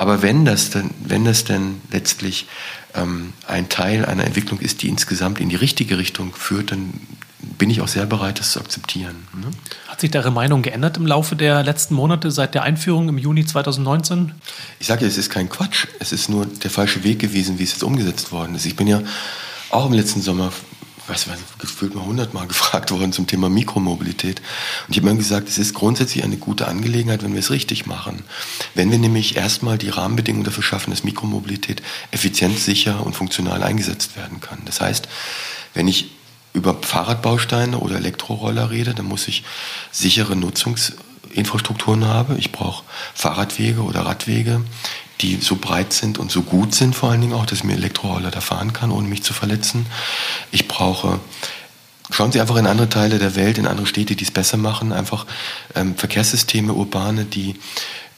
[0.00, 2.46] Aber wenn das dann, wenn das dann letztlich
[2.94, 6.94] ähm, ein Teil einer Entwicklung ist, die insgesamt in die richtige Richtung führt, dann
[7.58, 9.28] bin ich auch sehr bereit, das zu akzeptieren.
[9.34, 9.48] Ne?
[9.88, 13.44] Hat sich Ihre Meinung geändert im Laufe der letzten Monate seit der Einführung im Juni
[13.44, 14.32] 2019?
[14.78, 15.86] Ich sage ja, es ist kein Quatsch.
[15.98, 18.64] Es ist nur der falsche Weg gewesen, wie es jetzt umgesetzt worden ist.
[18.64, 19.02] Ich bin ja
[19.68, 20.50] auch im letzten Sommer
[21.10, 24.40] weiß nicht, gefühlt mal hundertmal gefragt worden zum Thema Mikromobilität.
[24.86, 27.86] Und ich habe immer gesagt, es ist grundsätzlich eine gute Angelegenheit, wenn wir es richtig
[27.86, 28.22] machen.
[28.74, 34.16] Wenn wir nämlich erstmal die Rahmenbedingungen dafür schaffen, dass Mikromobilität effizient, sicher und funktional eingesetzt
[34.16, 34.60] werden kann.
[34.64, 35.08] Das heißt,
[35.74, 36.12] wenn ich
[36.52, 39.44] über Fahrradbausteine oder Elektroroller rede, dann muss ich
[39.92, 42.38] sichere Nutzungsinfrastrukturen haben.
[42.38, 42.84] Ich brauche
[43.14, 44.62] Fahrradwege oder Radwege,
[45.20, 47.74] die so breit sind und so gut sind, vor allen Dingen auch, dass ich mir
[47.74, 49.86] Elektroroller da fahren kann, ohne mich zu verletzen.
[50.50, 51.20] Ich brauche
[52.12, 54.92] Schauen Sie einfach in andere Teile der Welt, in andere Städte, die es besser machen,
[54.92, 55.26] einfach
[55.76, 57.54] ähm, Verkehrssysteme, urbane, die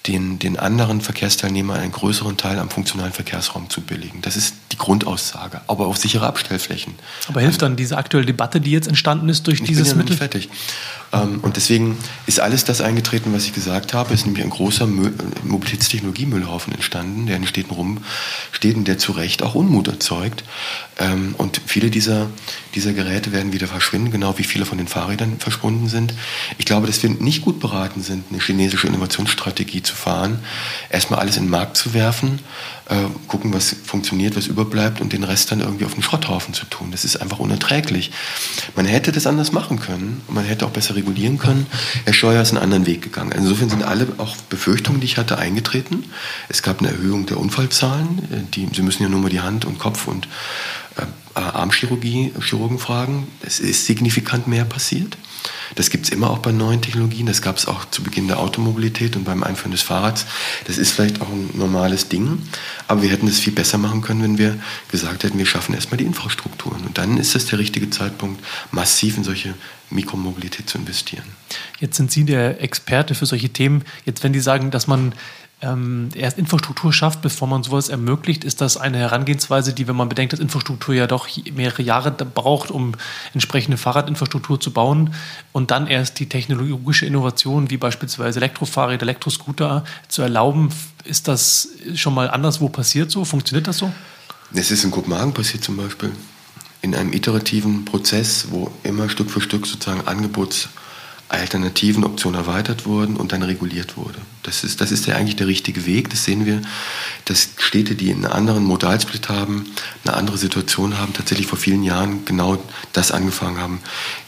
[0.07, 4.21] den, den anderen Verkehrsteilnehmern einen größeren Teil am funktionalen Verkehrsraum zu billigen.
[4.23, 6.95] Das ist die Grundaussage, aber auf sichere Abstellflächen.
[7.29, 9.97] Aber hilft dann diese aktuelle Debatte, die jetzt entstanden ist durch ich dieses bin ja
[9.99, 10.11] Mittel?
[10.11, 10.49] Nicht fertig.
[11.13, 14.15] Ähm, und deswegen ist alles das eingetreten, was ich gesagt habe.
[14.15, 14.87] Es ist nämlich ein großer
[15.45, 20.45] Mobilitätstechnologiemüllhaufen entstanden, der in Städten rumsteht und der zu Recht auch Unmut erzeugt.
[20.99, 22.29] Ähm, und viele dieser,
[22.75, 26.15] dieser Geräte werden wieder verschwinden, genau wie viele von den Fahrrädern verschwunden sind.
[26.59, 30.41] Ich glaube, dass wir nicht gut beraten sind, eine chinesische Innovationsstrategie zu fahren,
[30.91, 32.41] erstmal alles in den Markt zu werfen,
[32.93, 36.67] äh, gucken, was funktioniert, was überbleibt und den Rest dann irgendwie auf den Schrotthaufen zu
[36.67, 36.91] tun.
[36.91, 38.11] Das ist einfach unerträglich.
[38.77, 41.67] Man hätte das anders machen können und man hätte auch besser regulieren können.
[42.05, 43.33] Herr Scheuer ist einen anderen Weg gegangen.
[43.33, 46.05] Insofern sind alle auch Befürchtungen, die ich hatte, eingetreten.
[46.51, 48.19] Es gab eine Erhöhung der Unfallzahlen.
[48.31, 50.29] Äh, die, Sie müssen ja nur mal die Hand und Kopf und
[50.97, 53.27] äh, Armchirurgie, Chirurgen fragen.
[53.41, 55.17] Es ist signifikant mehr passiert.
[55.75, 57.27] Das gibt es immer auch bei neuen Technologien.
[57.27, 60.27] Das gab es auch zu Beginn der Automobilität und beim Einführen des Fahrrads.
[60.67, 62.43] Das ist vielleicht auch ein normales Ding.
[62.89, 64.59] Aber wir hätten es viel besser machen können, wenn wir
[64.91, 66.85] gesagt hätten, wir schaffen erstmal die Infrastrukturen.
[66.85, 69.55] Und dann ist es der richtige Zeitpunkt, massiv in solche
[69.91, 71.25] Mikromobilität zu investieren.
[71.79, 73.85] Jetzt sind Sie der Experte für solche Themen.
[74.05, 75.15] Jetzt, wenn die sagen, dass man
[75.63, 80.09] ähm, erst Infrastruktur schafft, bevor man sowas ermöglicht, ist das eine Herangehensweise, die, wenn man
[80.09, 82.93] bedenkt, dass Infrastruktur ja doch mehrere Jahre braucht, um
[83.33, 85.15] entsprechende Fahrradinfrastruktur zu bauen
[85.53, 90.71] und dann erst die technologische Innovation, wie beispielsweise Elektrofahrräder, Elektroscooter zu erlauben,
[91.05, 93.25] ist das schon mal anderswo passiert so?
[93.25, 93.93] Funktioniert das so?
[94.55, 96.11] Es ist in Kopenhagen passiert zum Beispiel.
[96.83, 100.69] In einem iterativen Prozess, wo immer Stück für Stück sozusagen Angebots
[101.33, 104.19] alternativen Optionen erweitert wurden und dann reguliert wurde.
[104.43, 106.11] Das ist, das ist ja eigentlich der richtige Weg.
[106.11, 106.61] Das sehen wir,
[107.25, 109.65] dass Städte, die einen anderen Modalsplit haben,
[110.05, 112.63] eine andere Situation haben, tatsächlich vor vielen Jahren genau
[112.93, 113.81] das angefangen haben,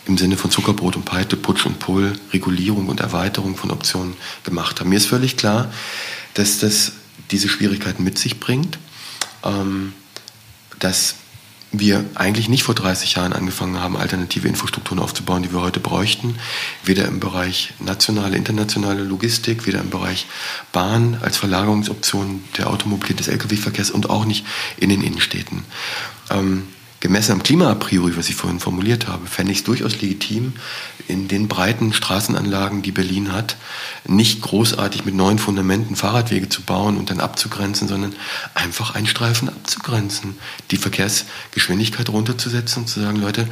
[0.07, 4.81] im Sinne von Zuckerbrot und Peite, Putsch und Pull, Regulierung und Erweiterung von Optionen gemacht
[4.81, 4.89] haben.
[4.89, 5.71] Mir ist völlig klar,
[6.35, 6.93] dass das
[7.31, 8.79] diese Schwierigkeiten mit sich bringt,
[9.45, 9.93] ähm,
[10.79, 11.17] dass
[11.79, 16.37] wir eigentlich nicht vor 30 Jahren angefangen haben, alternative Infrastrukturen aufzubauen, die wir heute bräuchten.
[16.85, 20.27] Weder im Bereich nationale, internationale Logistik, weder im Bereich
[20.73, 24.45] Bahn als Verlagerungsoption der Automobilität des Lkw-Verkehrs und auch nicht
[24.77, 25.65] in den Innenstädten.
[26.31, 26.69] Ähm,
[27.05, 30.55] gemessen am Klima a priori, was ich vorhin formuliert habe, fände ich es durchaus legitim,
[31.07, 33.57] in den breiten Straßenanlagen, die Berlin hat,
[34.09, 38.15] nicht großartig mit neuen Fundamenten Fahrradwege zu bauen und dann abzugrenzen, sondern
[38.55, 40.39] einfach einen Streifen abzugrenzen,
[40.71, 43.49] die Verkehrsgeschwindigkeit runterzusetzen und zu sagen, Leute,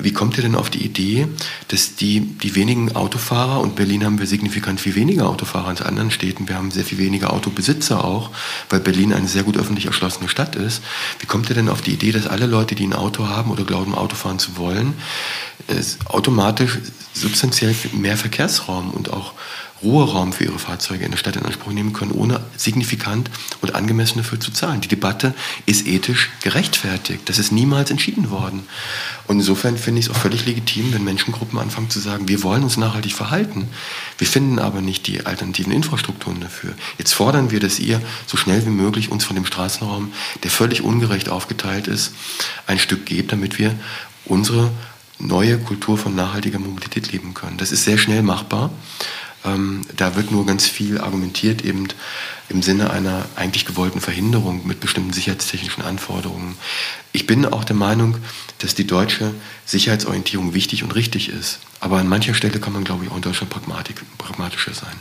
[0.00, 1.26] wie kommt ihr denn auf die Idee,
[1.68, 6.12] dass die, die wenigen Autofahrer, und Berlin haben wir signifikant viel weniger Autofahrer als anderen
[6.12, 8.30] Städten, wir haben sehr viel weniger Autobesitzer auch,
[8.70, 10.84] weil Berlin eine sehr gut öffentlich erschlossene Stadt ist,
[11.18, 13.64] wie kommt ihr denn auf die Idee, dass alle Leute, die ein Auto haben oder
[13.64, 14.94] glauben, Auto fahren zu wollen,
[16.06, 16.78] automatisch
[17.14, 19.32] substanziell mehr Verkehrsraum und auch
[19.82, 23.30] Ruheraum für ihre Fahrzeuge in der Stadt in Anspruch nehmen können, ohne signifikant
[23.60, 24.80] und angemessen dafür zu zahlen.
[24.80, 25.34] Die Debatte
[25.66, 27.28] ist ethisch gerechtfertigt.
[27.28, 28.64] Das ist niemals entschieden worden.
[29.26, 32.62] Und insofern finde ich es auch völlig legitim, wenn Menschengruppen anfangen zu sagen, wir wollen
[32.62, 33.68] uns nachhaltig verhalten.
[34.18, 36.74] Wir finden aber nicht die alternativen Infrastrukturen dafür.
[36.98, 40.12] Jetzt fordern wir, dass ihr so schnell wie möglich uns von dem Straßenraum,
[40.42, 42.12] der völlig ungerecht aufgeteilt ist,
[42.66, 43.74] ein Stück gebt, damit wir
[44.24, 44.70] unsere
[45.18, 47.56] neue Kultur von nachhaltiger Mobilität leben können.
[47.56, 48.70] Das ist sehr schnell machbar.
[49.44, 51.88] Ähm, da wird nur ganz viel argumentiert, eben
[52.48, 56.56] im Sinne einer eigentlich gewollten Verhinderung mit bestimmten sicherheitstechnischen Anforderungen.
[57.12, 58.18] Ich bin auch der Meinung,
[58.58, 59.34] dass die deutsche
[59.66, 61.58] Sicherheitsorientierung wichtig und richtig ist.
[61.80, 64.94] Aber an mancher Stelle kann man, glaube ich, auch in Deutschland pragmatischer sein.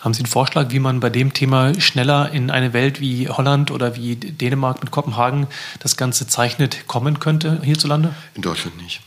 [0.00, 3.70] Haben Sie einen Vorschlag, wie man bei dem Thema schneller in eine Welt wie Holland
[3.70, 5.48] oder wie Dänemark mit Kopenhagen
[5.80, 8.14] das Ganze zeichnet, kommen könnte hierzulande?
[8.34, 9.00] In Deutschland nicht.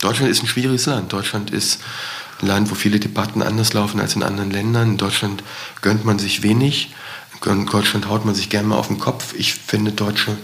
[0.00, 1.12] Deutschland ist ein schwieriges Land.
[1.12, 1.80] Deutschland ist
[2.40, 4.92] ein Land, wo viele Debatten anders laufen als in anderen Ländern.
[4.92, 5.42] In Deutschland
[5.82, 6.90] gönnt man sich wenig.
[7.44, 9.34] In Deutschland haut man sich gerne mal auf den Kopf.
[9.36, 10.36] Ich finde deutsche,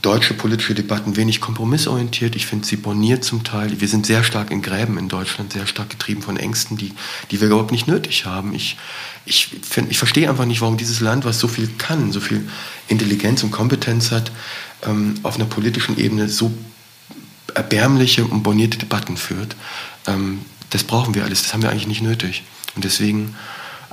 [0.00, 2.34] deutsche politische Debatten wenig kompromissorientiert.
[2.36, 3.80] Ich finde sie borniert zum Teil.
[3.80, 6.92] Wir sind sehr stark in Gräben in Deutschland, sehr stark getrieben von Ängsten, die,
[7.30, 8.54] die wir überhaupt nicht nötig haben.
[8.54, 8.76] Ich,
[9.24, 12.48] ich, find, ich verstehe einfach nicht, warum dieses Land, was so viel kann, so viel
[12.88, 14.32] Intelligenz und Kompetenz hat,
[14.84, 16.52] ähm, auf einer politischen Ebene so
[17.54, 19.56] erbärmliche und bornierte Debatten führt.
[20.06, 20.40] Ähm,
[20.70, 22.42] das brauchen wir alles, das haben wir eigentlich nicht nötig.
[22.74, 23.34] Und deswegen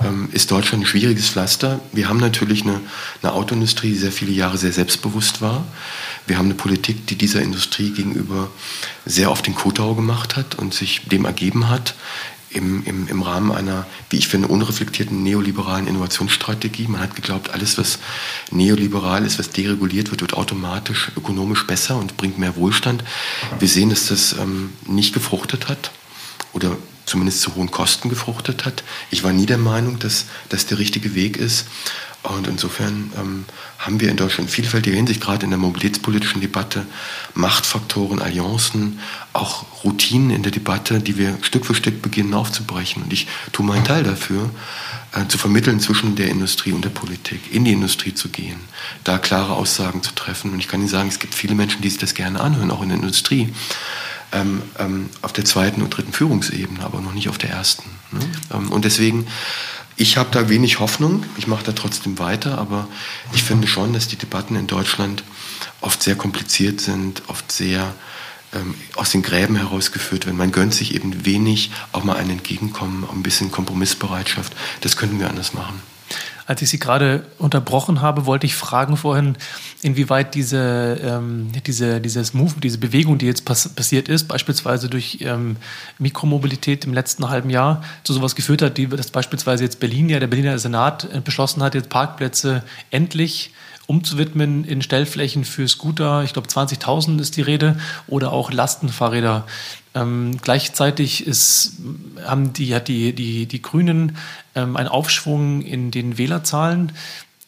[0.02, 1.80] ähm, ist Deutschland ein schwieriges Pflaster.
[1.92, 2.80] Wir haben natürlich eine,
[3.22, 5.64] eine Autoindustrie, die sehr viele Jahre sehr selbstbewusst war.
[6.26, 8.50] Wir haben eine Politik, die dieser Industrie gegenüber
[9.04, 11.94] sehr oft den Kotau gemacht hat und sich dem ergeben hat
[12.50, 16.88] im, im, im Rahmen einer, wie ich finde, unreflektierten neoliberalen Innovationsstrategie.
[16.88, 17.98] Man hat geglaubt, alles, was
[18.50, 23.04] neoliberal ist, was dereguliert wird, wird automatisch ökonomisch besser und bringt mehr Wohlstand.
[23.58, 25.92] Wir sehen, dass das ähm, nicht gefruchtet hat
[26.52, 26.76] oder
[27.06, 28.84] zumindest zu hohen Kosten gefruchtet hat.
[29.10, 31.66] Ich war nie der Meinung, dass das der richtige Weg ist.
[32.22, 33.44] Und insofern ähm,
[33.78, 36.84] haben wir in Deutschland in vielfältiger Hinsicht, gerade in der mobilitätspolitischen Debatte,
[37.34, 38.98] Machtfaktoren, Allianzen,
[39.32, 43.02] auch Routinen in der Debatte, die wir Stück für Stück beginnen aufzubrechen.
[43.02, 44.50] Und ich tue meinen Teil dafür,
[45.12, 48.60] äh, zu vermitteln zwischen der Industrie und der Politik, in die Industrie zu gehen,
[49.02, 50.52] da klare Aussagen zu treffen.
[50.52, 52.82] Und ich kann Ihnen sagen, es gibt viele Menschen, die sich das gerne anhören, auch
[52.82, 53.52] in der Industrie.
[54.32, 57.90] Ähm, ähm, auf der zweiten und dritten Führungsebene, aber noch nicht auf der ersten.
[58.12, 58.20] Ne?
[58.54, 59.26] Ähm, und deswegen
[59.96, 61.24] ich habe da wenig Hoffnung.
[61.36, 62.88] Ich mache da trotzdem weiter, aber
[63.32, 65.24] ich finde schon, dass die Debatten in Deutschland
[65.80, 67.94] oft sehr kompliziert sind, oft sehr
[68.52, 70.36] ähm, aus den Gräben herausgeführt werden.
[70.36, 74.54] Man gönnt sich eben wenig, auch mal ein Entgegenkommen, ein bisschen Kompromissbereitschaft.
[74.80, 75.82] Das könnten wir anders machen.
[76.50, 79.36] Als ich Sie gerade unterbrochen habe, wollte ich fragen vorhin,
[79.82, 85.18] inwieweit diese, ähm, diese, dieses Move, diese Bewegung, die jetzt pass passiert ist, beispielsweise durch
[85.20, 85.58] ähm,
[86.00, 90.18] Mikromobilität im letzten halben Jahr, zu sowas geführt hat, die dass beispielsweise jetzt Berlin, ja,
[90.18, 93.52] der Berliner Senat äh, beschlossen hat, jetzt Parkplätze endlich
[93.90, 96.22] umzuwidmen in Stellflächen für Scooter.
[96.22, 97.76] Ich glaube, 20.000 ist die Rede
[98.06, 99.48] oder auch Lastenfahrräder.
[99.94, 101.72] Ähm, gleichzeitig ist,
[102.24, 104.16] haben die, hat die, die, die Grünen
[104.54, 106.92] ähm, einen Aufschwung in den Wählerzahlen.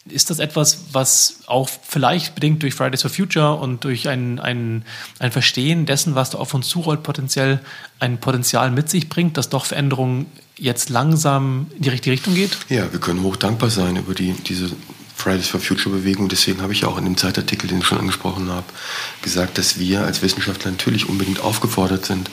[0.09, 4.83] Ist das etwas, was auch vielleicht bedingt durch Fridays for Future und durch ein, ein,
[5.19, 7.61] ein Verstehen dessen, was da auf uns zurollt, potenziell
[8.01, 10.25] ein Potenzial mit sich bringt, dass doch Veränderungen
[10.57, 12.57] jetzt langsam in die richtige Richtung geht?
[12.67, 14.71] Ja, wir können hoch dankbar sein über die, diese
[15.23, 16.27] Fridays for Future Bewegung.
[16.27, 18.65] Deswegen habe ich auch in dem Zeitartikel, den ich schon angesprochen habe,
[19.21, 22.29] gesagt, dass wir als Wissenschaftler natürlich unbedingt aufgefordert sind,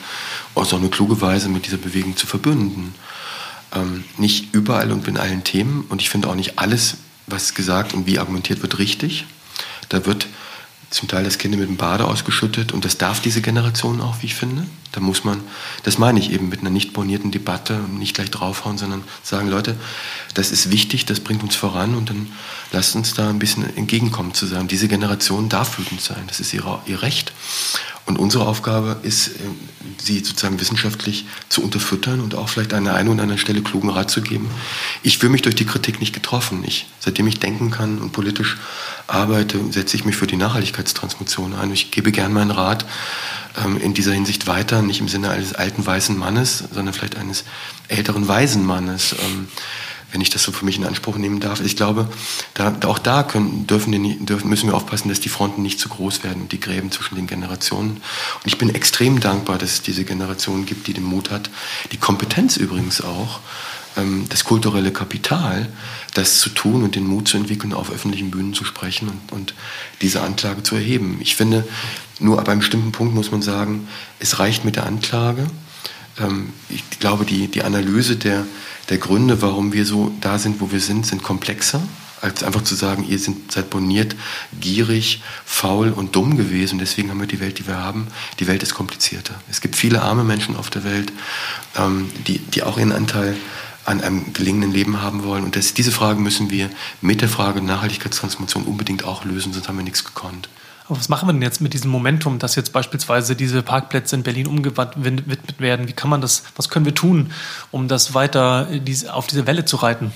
[0.55, 2.93] uns auf eine kluge Weise mit dieser Bewegung zu verbünden.
[3.73, 5.85] Ähm, nicht überall und in allen Themen.
[5.87, 9.25] Und ich finde auch nicht alles, was gesagt und wie argumentiert wird, richtig.
[9.87, 10.27] Da wird
[10.91, 14.27] zum Teil das Kind mit dem Bade ausgeschüttet und das darf diese Generation auch, wie
[14.27, 14.67] ich finde.
[14.91, 15.41] Da muss man,
[15.83, 19.47] das meine ich eben mit einer nicht bornierten Debatte und nicht gleich draufhauen, sondern sagen,
[19.47, 19.77] Leute,
[20.33, 22.27] das ist wichtig, das bringt uns voran und dann
[22.73, 26.53] lasst uns da ein bisschen entgegenkommen zu sagen, diese Generation darf wütend sein, das ist
[26.53, 27.31] ihre, ihr Recht.
[28.05, 29.31] Und unsere Aufgabe ist, äh,
[29.97, 33.89] sie sozusagen wissenschaftlich zu unterfüttern und auch vielleicht an der einen oder anderen Stelle klugen
[33.89, 34.49] Rat zu geben.
[35.03, 36.63] Ich fühle mich durch die Kritik nicht getroffen.
[36.65, 38.57] Ich, seitdem ich denken kann und politisch
[39.11, 41.71] arbeite, setze ich mich für die Nachhaltigkeitstransmission ein.
[41.71, 42.85] Ich gebe gern meinen Rat
[43.63, 47.43] ähm, in dieser Hinsicht weiter, nicht im Sinne eines alten weißen Mannes, sondern vielleicht eines
[47.87, 49.15] älteren weisen Mannes.
[49.19, 49.47] Ähm,
[50.11, 51.61] wenn ich das so für mich in Anspruch nehmen darf.
[51.61, 52.09] Ich glaube,
[52.53, 56.23] da, auch da können, dürfen, dürfen, müssen wir aufpassen, dass die Fronten nicht zu groß
[56.23, 57.91] werden und die Gräben zwischen den Generationen.
[57.91, 61.49] Und ich bin extrem dankbar, dass es diese Generation gibt, die den Mut hat,
[61.91, 63.39] die Kompetenz übrigens auch,
[64.29, 65.67] das kulturelle Kapital,
[66.13, 69.53] das zu tun und den Mut zu entwickeln, auf öffentlichen Bühnen zu sprechen und, und
[70.01, 71.17] diese Anklage zu erheben.
[71.19, 71.67] Ich finde,
[72.19, 73.87] nur ab einem bestimmten Punkt muss man sagen,
[74.19, 75.47] es reicht mit der Anklage.
[76.19, 78.45] Ähm, ich glaube, die, die Analyse der,
[78.89, 81.81] der Gründe, warum wir so da sind, wo wir sind, sind komplexer,
[82.21, 84.15] als einfach zu sagen, ihr seid boniert,
[84.59, 86.77] gierig, faul und dumm gewesen.
[86.77, 88.07] Deswegen haben wir die Welt, die wir haben.
[88.39, 89.33] Die Welt ist komplizierter.
[89.49, 91.11] Es gibt viele arme Menschen auf der Welt,
[91.75, 93.35] ähm, die, die auch ihren Anteil
[93.91, 95.43] an einem gelingenden Leben haben wollen.
[95.43, 96.69] Und das, diese Frage müssen wir
[97.01, 100.49] mit der Frage Nachhaltigkeitstransformation unbedingt auch lösen, sonst haben wir nichts gekonnt.
[100.87, 104.23] Aber was machen wir denn jetzt mit diesem Momentum, dass jetzt beispielsweise diese Parkplätze in
[104.23, 105.87] Berlin umgewidmet werden?
[105.87, 107.31] Wie kann man das, was können wir tun,
[107.71, 108.67] um das weiter
[109.11, 110.11] auf diese Welle zu reiten?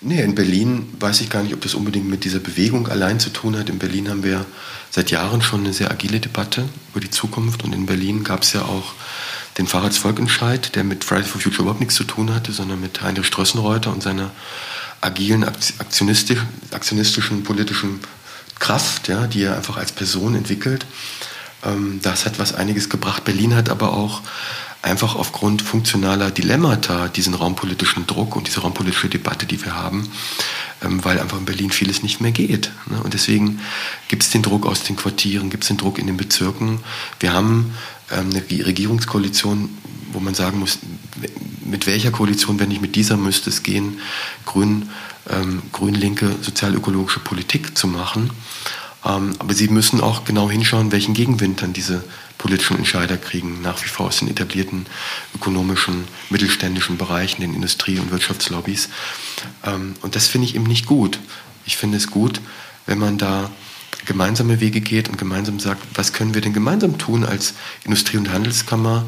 [0.00, 3.30] Nee, in Berlin weiß ich gar nicht, ob das unbedingt mit dieser Bewegung allein zu
[3.30, 3.70] tun hat.
[3.70, 4.44] In Berlin haben wir
[4.90, 7.64] seit Jahren schon eine sehr agile Debatte über die Zukunft.
[7.64, 8.94] Und in Berlin gab es ja auch
[9.58, 13.26] den Fahrradsvolkentscheid, der mit Fridays for Future überhaupt nichts zu tun hatte, sondern mit Heinrich
[13.26, 14.30] Strössenreuter und seiner
[15.00, 18.00] agilen, aktionistischen, aktionistischen politischen
[18.58, 20.86] Kraft, ja, die er einfach als Person entwickelt.
[21.64, 23.24] Ähm, das hat was einiges gebracht.
[23.24, 24.22] Berlin hat aber auch
[24.82, 30.08] einfach aufgrund funktionaler Dilemmata diesen raumpolitischen Druck und diese raumpolitische Debatte, die wir haben,
[30.82, 32.70] ähm, weil einfach in Berlin vieles nicht mehr geht.
[32.86, 33.00] Ne?
[33.02, 33.60] Und deswegen
[34.08, 36.80] gibt es den Druck aus den Quartieren, gibt es den Druck in den Bezirken.
[37.20, 37.74] Wir haben
[38.10, 39.70] eine Regierungskoalition,
[40.12, 40.78] wo man sagen muss,
[41.64, 44.00] mit welcher Koalition, wenn nicht mit dieser, müsste es gehen,
[44.44, 44.88] Grün,
[45.28, 48.30] ähm, grün-linke sozialökologische Politik zu machen.
[49.04, 52.04] Ähm, aber sie müssen auch genau hinschauen, welchen Gegenwind dann diese
[52.38, 54.86] politischen Entscheider kriegen, nach wie vor aus den etablierten
[55.34, 58.88] ökonomischen, mittelständischen Bereichen, den Industrie- und Wirtschaftslobbys.
[59.64, 61.18] Ähm, und das finde ich eben nicht gut.
[61.64, 62.40] Ich finde es gut,
[62.86, 63.50] wenn man da
[64.06, 67.54] gemeinsame Wege geht und gemeinsam sagt, was können wir denn gemeinsam tun als
[67.84, 69.04] Industrie- und Handelskammer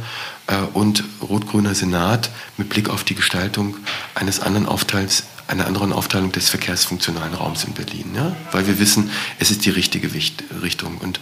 [0.47, 3.77] äh, und Rot-Grüner Senat mit Blick auf die Gestaltung
[4.15, 8.13] eines anderen Aufteils, einer anderen Aufteilung des verkehrsfunktionalen Raums in Berlin.
[8.15, 8.37] Ja?
[8.53, 10.99] Weil wir wissen, es ist die richtige Wicht Richtung.
[10.99, 11.21] Und,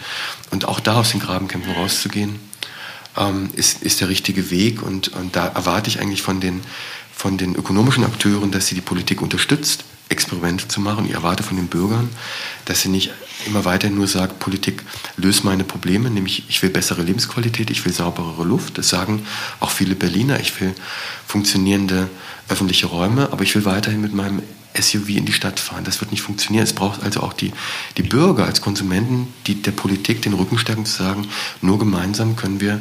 [0.51, 2.39] und auch da aus den Grabenkämpfen rauszugehen,
[3.17, 4.83] ähm, ist, ist der richtige Weg.
[4.83, 6.63] Und, und da erwarte ich eigentlich von den,
[7.15, 11.07] von den ökonomischen Akteuren, dass sie die Politik unterstützt, Experimente zu machen.
[11.07, 12.09] Ich erwarte von den Bürgern,
[12.65, 13.11] dass sie nicht
[13.47, 14.83] immer weiter nur sagt, Politik
[15.17, 18.79] löst meine Probleme, nämlich ich will bessere Lebensqualität, ich will sauberere Luft.
[18.79, 19.27] Das sagen
[19.61, 20.39] auch viele Berliner.
[20.41, 20.75] Ich will
[21.27, 22.09] funktionierende
[22.49, 24.43] öffentliche Räume, aber ich will weiterhin mit meinem
[24.79, 25.85] SUV in die Stadt fahren.
[25.85, 26.65] Das wird nicht funktionieren.
[26.65, 27.53] Es braucht also auch die,
[27.97, 31.27] die Bürger als Konsumenten, die der Politik den Rücken stärken, zu sagen,
[31.63, 32.81] nur gemeinsam können wir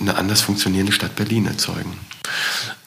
[0.00, 1.98] eine anders funktionierende Stadt Berlin erzeugen.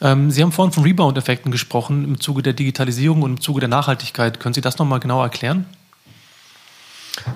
[0.00, 3.68] Ähm, Sie haben vorhin von Rebound-Effekten gesprochen im Zuge der Digitalisierung und im Zuge der
[3.68, 4.40] Nachhaltigkeit.
[4.40, 5.66] Können Sie das nochmal genau erklären?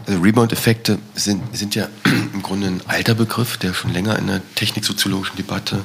[0.06, 1.88] Also Rebound-Effekte sind, sind ja
[2.32, 5.84] im Grunde ein alter Begriff, der schon länger in der techniksoziologischen Debatte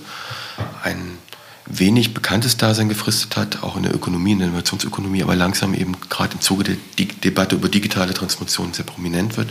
[0.84, 1.18] ein
[1.66, 5.96] wenig bekanntes Dasein gefristet hat, auch in der Ökonomie, in der Innovationsökonomie, aber langsam eben
[6.10, 9.50] gerade im Zuge der Di Debatte über digitale Transformation sehr prominent wird.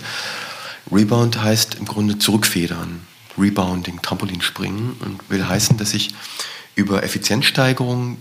[0.90, 3.06] Rebound heißt im Grunde zurückfedern,
[3.38, 6.10] Rebounding, Trampolinspringen und will heißen, dass ich
[6.74, 8.18] über Effizienzsteigerungen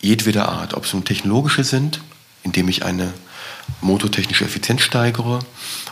[0.00, 2.00] jedweder Art, ob es nun technologische sind,
[2.42, 3.12] indem ich eine
[3.80, 5.40] motortechnische Effizienz steigere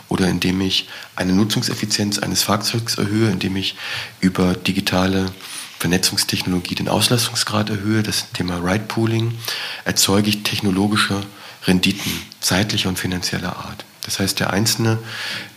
[0.09, 3.75] oder indem ich eine Nutzungseffizienz eines Fahrzeugs erhöhe, indem ich
[4.19, 5.31] über digitale
[5.79, 9.37] Vernetzungstechnologie den Auslastungsgrad erhöhe, das Thema Ride Pooling,
[9.85, 11.21] erzeuge ich technologische
[11.65, 13.85] Renditen zeitlicher und finanzieller Art.
[14.03, 14.99] Das heißt, der Einzelne,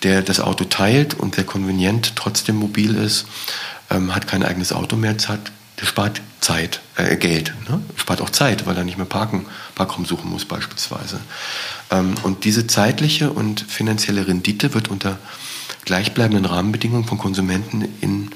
[0.03, 3.27] der das Auto teilt und sehr konvenient trotzdem mobil ist,
[3.91, 7.83] ähm, hat kein eigenes Auto mehr, hat, der spart Zeit, äh, Geld, ne?
[7.97, 11.21] spart auch Zeit, weil er nicht mehr parken, Parkraum suchen muss beispielsweise.
[11.91, 15.19] Ähm, und diese zeitliche und finanzielle Rendite wird unter
[15.85, 18.31] gleichbleibenden Rahmenbedingungen von Konsumenten in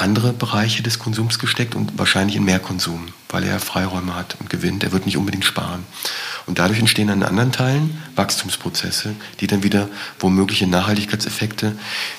[0.00, 4.50] andere Bereiche des Konsums gesteckt und wahrscheinlich in mehr Konsum, weil er Freiräume hat und
[4.50, 4.82] gewinnt.
[4.82, 5.84] Er wird nicht unbedingt sparen.
[6.46, 9.88] Und dadurch entstehen an anderen Teilen Wachstumsprozesse, die dann wieder
[10.18, 11.76] womögliche Nachhaltigkeitseffekte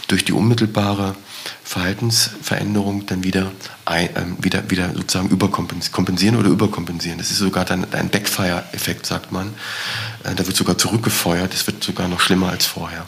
[0.08, 1.16] durch die unmittelbare
[1.64, 3.52] Verhaltensveränderung dann wieder,
[3.86, 4.08] äh,
[4.40, 7.18] wieder, wieder sozusagen überkompensieren oder überkompensieren.
[7.18, 9.54] Das ist sogar dann ein Backfire-Effekt, sagt man.
[10.24, 11.54] Äh, da wird sogar zurückgefeuert.
[11.54, 13.06] Es wird sogar noch schlimmer als vorher.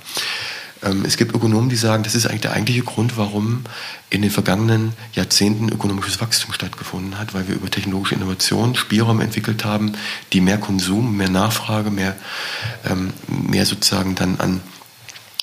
[0.84, 3.64] Ähm, es gibt Ökonomen, die sagen, das ist eigentlich der eigentliche Grund, warum
[4.10, 9.66] in den vergangenen Jahrzehnten ökonomisches Wachstum stattgefunden hat, weil wir über technologische Innovation Spielraum entwickelt
[9.66, 9.94] haben,
[10.34, 12.16] die mehr Konsum, mehr Nachfrage, mehr,
[12.86, 14.62] ähm, mehr sozusagen dann an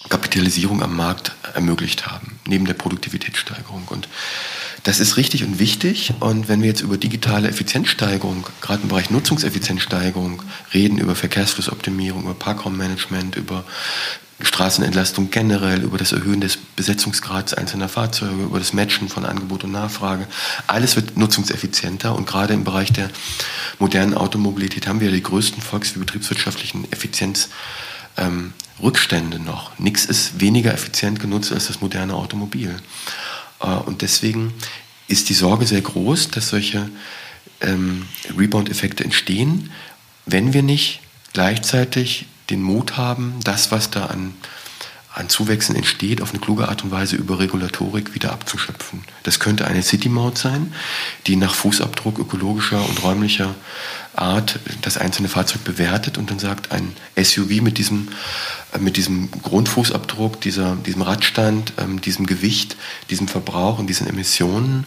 [0.08, 3.84] Kapitalisierung am Markt ermöglicht haben, neben der Produktivitätssteigerung.
[3.88, 4.08] Und
[4.82, 6.14] das ist richtig und wichtig.
[6.20, 12.34] Und wenn wir jetzt über digitale Effizienzsteigerung, gerade im Bereich Nutzungseffizienzsteigerung reden, über Verkehrsflussoptimierung, über
[12.34, 13.64] Parkraummanagement, über
[14.42, 19.72] Straßenentlastung generell, über das Erhöhen des Besetzungsgrads einzelner Fahrzeuge, über das Matchen von Angebot und
[19.72, 20.26] Nachfrage.
[20.66, 23.10] Alles wird nutzungseffizienter und gerade im Bereich der
[23.78, 29.78] modernen Automobilität haben wir die größten volks- wie betriebswirtschaftlichen Effizienzrückstände ähm, noch.
[29.78, 32.74] Nichts ist weniger effizient genutzt als das moderne Automobil.
[33.60, 34.54] Äh, und deswegen
[35.08, 36.88] ist die Sorge sehr groß, dass solche
[37.60, 39.70] ähm, Rebound-Effekte entstehen,
[40.26, 41.00] wenn wir nicht
[41.32, 44.34] gleichzeitig den Mut haben, das, was da an,
[45.12, 49.04] an Zuwächsen entsteht, auf eine kluge Art und Weise über Regulatorik wieder abzuschöpfen.
[49.22, 50.72] Das könnte eine City-Maut sein,
[51.26, 53.54] die nach Fußabdruck ökologischer und räumlicher
[54.14, 58.08] Art das einzelne Fahrzeug bewertet und dann sagt, ein SUV mit diesem,
[58.78, 62.76] mit diesem Grundfußabdruck, dieser, diesem Radstand, ähm, diesem Gewicht,
[63.08, 64.86] diesem Verbrauch und diesen Emissionen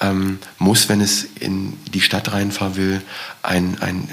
[0.00, 3.02] ähm, muss, wenn es in die Stadt reinfahren will,
[3.42, 4.08] ein, ein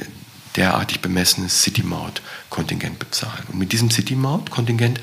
[0.55, 3.43] derartig bemessenes City-Maut-Kontingent bezahlen.
[3.51, 4.99] Und mit diesem City-Maut-Kontingent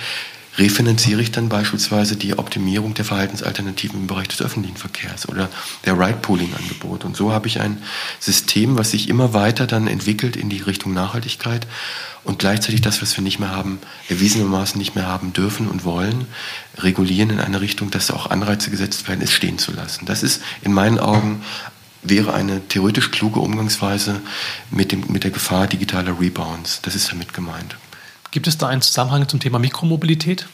[0.59, 5.49] refinanziere ich dann beispielsweise die Optimierung der Verhaltensalternativen im Bereich des öffentlichen Verkehrs oder
[5.85, 7.05] der Ride-Pooling-Angebot.
[7.05, 7.83] Und so habe ich ein
[8.19, 11.67] System, was sich immer weiter dann entwickelt in die Richtung Nachhaltigkeit
[12.25, 13.79] und gleichzeitig das, was wir nicht mehr haben,
[14.09, 16.27] erwiesenermaßen nicht mehr haben dürfen und wollen,
[16.79, 20.05] regulieren in eine Richtung, dass auch Anreize gesetzt werden, es stehen zu lassen.
[20.05, 21.43] Das ist in meinen Augen
[22.03, 24.21] wäre eine theoretisch kluge Umgangsweise
[24.71, 26.81] mit, dem, mit der Gefahr digitaler Rebounds.
[26.83, 27.77] Das ist damit gemeint.
[28.31, 30.47] Gibt es da einen Zusammenhang zum Thema Mikromobilität?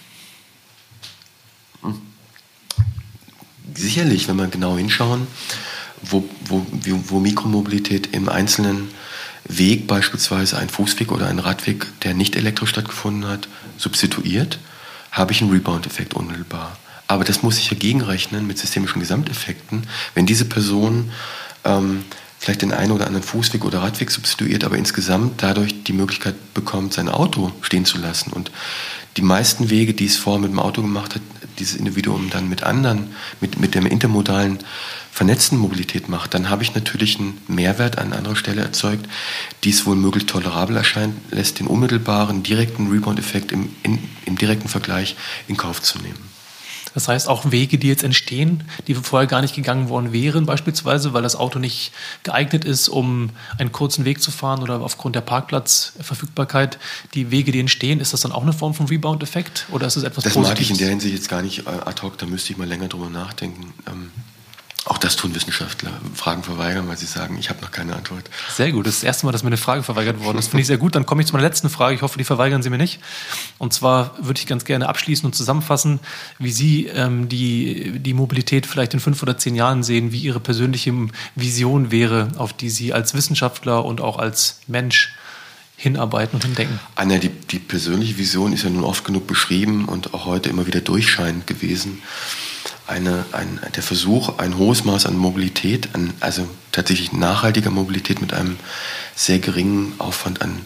[3.74, 5.26] Sicherlich, wenn wir genau hinschauen,
[6.02, 6.66] wo, wo,
[7.08, 8.88] wo Mikromobilität im Einzelnen
[9.48, 14.58] Weg, beispielsweise ein Fußweg oder ein Radweg, der nicht elektrisch stattgefunden hat, substituiert,
[15.12, 16.76] habe ich einen Rebound-Effekt unmittelbar.
[17.08, 19.86] Aber das muss ich ja gegenrechnen mit systemischen Gesamteffekten.
[20.14, 21.12] Wenn diese Person
[21.64, 22.04] ähm,
[22.38, 26.92] vielleicht den einen oder anderen Fußweg oder Radweg substituiert, aber insgesamt dadurch die Möglichkeit bekommt,
[26.92, 28.32] sein Auto stehen zu lassen.
[28.32, 28.50] Und
[29.16, 31.22] die meisten Wege, die es vorher mit dem Auto gemacht hat,
[31.58, 34.58] dieses Individuum dann mit anderen, mit, mit der intermodalen
[35.10, 39.08] vernetzten Mobilität macht, dann habe ich natürlich einen Mehrwert an anderer Stelle erzeugt,
[39.64, 45.16] die es wohl möglich tolerabel erscheinen lässt, den unmittelbaren, direkten Rebound-Effekt im, im direkten Vergleich
[45.48, 46.35] in Kauf zu nehmen.
[46.96, 51.12] Das heißt, auch Wege, die jetzt entstehen, die vorher gar nicht gegangen worden wären, beispielsweise,
[51.12, 51.92] weil das Auto nicht
[52.22, 53.28] geeignet ist, um
[53.58, 56.78] einen kurzen Weg zu fahren oder aufgrund der Parkplatzverfügbarkeit,
[57.12, 60.04] die Wege, die entstehen, ist das dann auch eine Form von Rebound-Effekt oder ist das
[60.04, 60.58] etwas Das Positives?
[60.58, 62.66] mag ich in der Hinsicht jetzt gar nicht äh, ad hoc, da müsste ich mal
[62.66, 63.74] länger drüber nachdenken.
[63.86, 64.10] Ähm
[64.86, 68.30] auch das tun Wissenschaftler, Fragen verweigern, weil sie sagen, ich habe noch keine Antwort.
[68.54, 70.48] Sehr gut, das ist das erste Mal, dass mir eine Frage verweigert worden ist.
[70.48, 70.94] Finde ich sehr gut.
[70.94, 71.96] Dann komme ich zu meiner letzten Frage.
[71.96, 73.00] Ich hoffe, die verweigern Sie mir nicht.
[73.58, 75.98] Und zwar würde ich ganz gerne abschließen und zusammenfassen,
[76.38, 80.38] wie Sie ähm, die, die Mobilität vielleicht in fünf oder zehn Jahren sehen, wie Ihre
[80.38, 80.94] persönliche
[81.34, 85.16] Vision wäre, auf die Sie als Wissenschaftler und auch als Mensch
[85.76, 86.78] hinarbeiten und hindenken.
[86.94, 90.66] Anna, die, die persönliche Vision ist ja nun oft genug beschrieben und auch heute immer
[90.66, 92.02] wieder durchscheinend gewesen
[92.86, 98.32] eine, ein, der Versuch, ein hohes Maß an Mobilität, an, also tatsächlich nachhaltiger Mobilität mit
[98.32, 98.56] einem
[99.14, 100.60] sehr geringen Aufwand an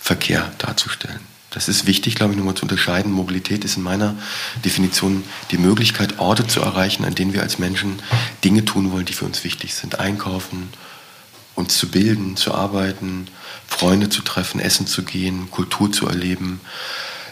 [0.00, 1.20] Verkehr darzustellen.
[1.50, 3.12] Das ist wichtig, glaube ich, nochmal zu unterscheiden.
[3.12, 4.16] Mobilität ist in meiner
[4.64, 5.22] Definition
[5.52, 8.02] die Möglichkeit, Orte zu erreichen, an denen wir als Menschen
[8.42, 10.00] Dinge tun wollen, die für uns wichtig sind.
[10.00, 10.70] Einkaufen,
[11.54, 13.28] uns zu bilden, zu arbeiten,
[13.68, 16.60] Freunde zu treffen, essen zu gehen, Kultur zu erleben,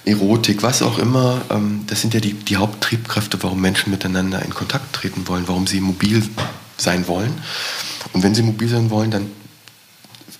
[0.04, 4.52] Erotik, was auch immer, ähm, das sind ja die, die Haupttriebkräfte, warum Menschen miteinander in
[4.52, 6.22] Kontakt treten wollen, warum sie mobil
[6.76, 7.32] sein wollen.
[8.12, 9.30] Und wenn sie mobil sein wollen, dann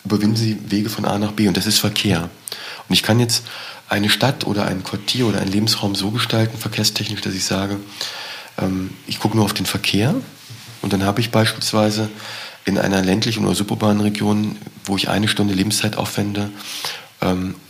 [0.05, 2.29] überwinden sie Wege von A nach B und das ist Verkehr.
[2.89, 3.45] Und ich kann jetzt
[3.89, 7.79] eine Stadt oder ein Quartier oder einen Lebensraum so gestalten, verkehrstechnisch, dass ich sage,
[8.59, 10.15] ähm, ich gucke nur auf den Verkehr
[10.81, 12.09] und dann habe ich beispielsweise
[12.65, 16.51] in einer ländlichen oder suburbanen Region, wo ich eine Stunde Lebenszeit aufwende,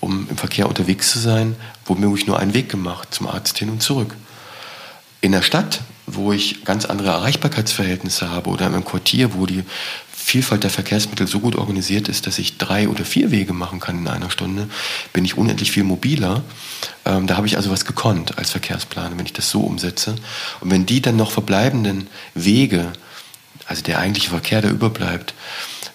[0.01, 3.83] um im Verkehr unterwegs zu sein, womöglich nur einen Weg gemacht zum Arzt hin und
[3.83, 4.15] zurück.
[5.21, 9.63] In der Stadt, wo ich ganz andere Erreichbarkeitsverhältnisse habe oder in einem Quartier, wo die
[10.25, 13.99] Vielfalt der Verkehrsmittel so gut organisiert ist, dass ich drei oder vier Wege machen kann
[13.99, 14.69] in einer Stunde,
[15.13, 16.43] bin ich unendlich viel mobiler.
[17.05, 20.15] Ähm, da habe ich also was gekonnt als Verkehrsplaner, wenn ich das so umsetze.
[20.61, 22.93] Und wenn die dann noch verbleibenden Wege,
[23.67, 25.35] also der eigentliche Verkehr, der überbleibt,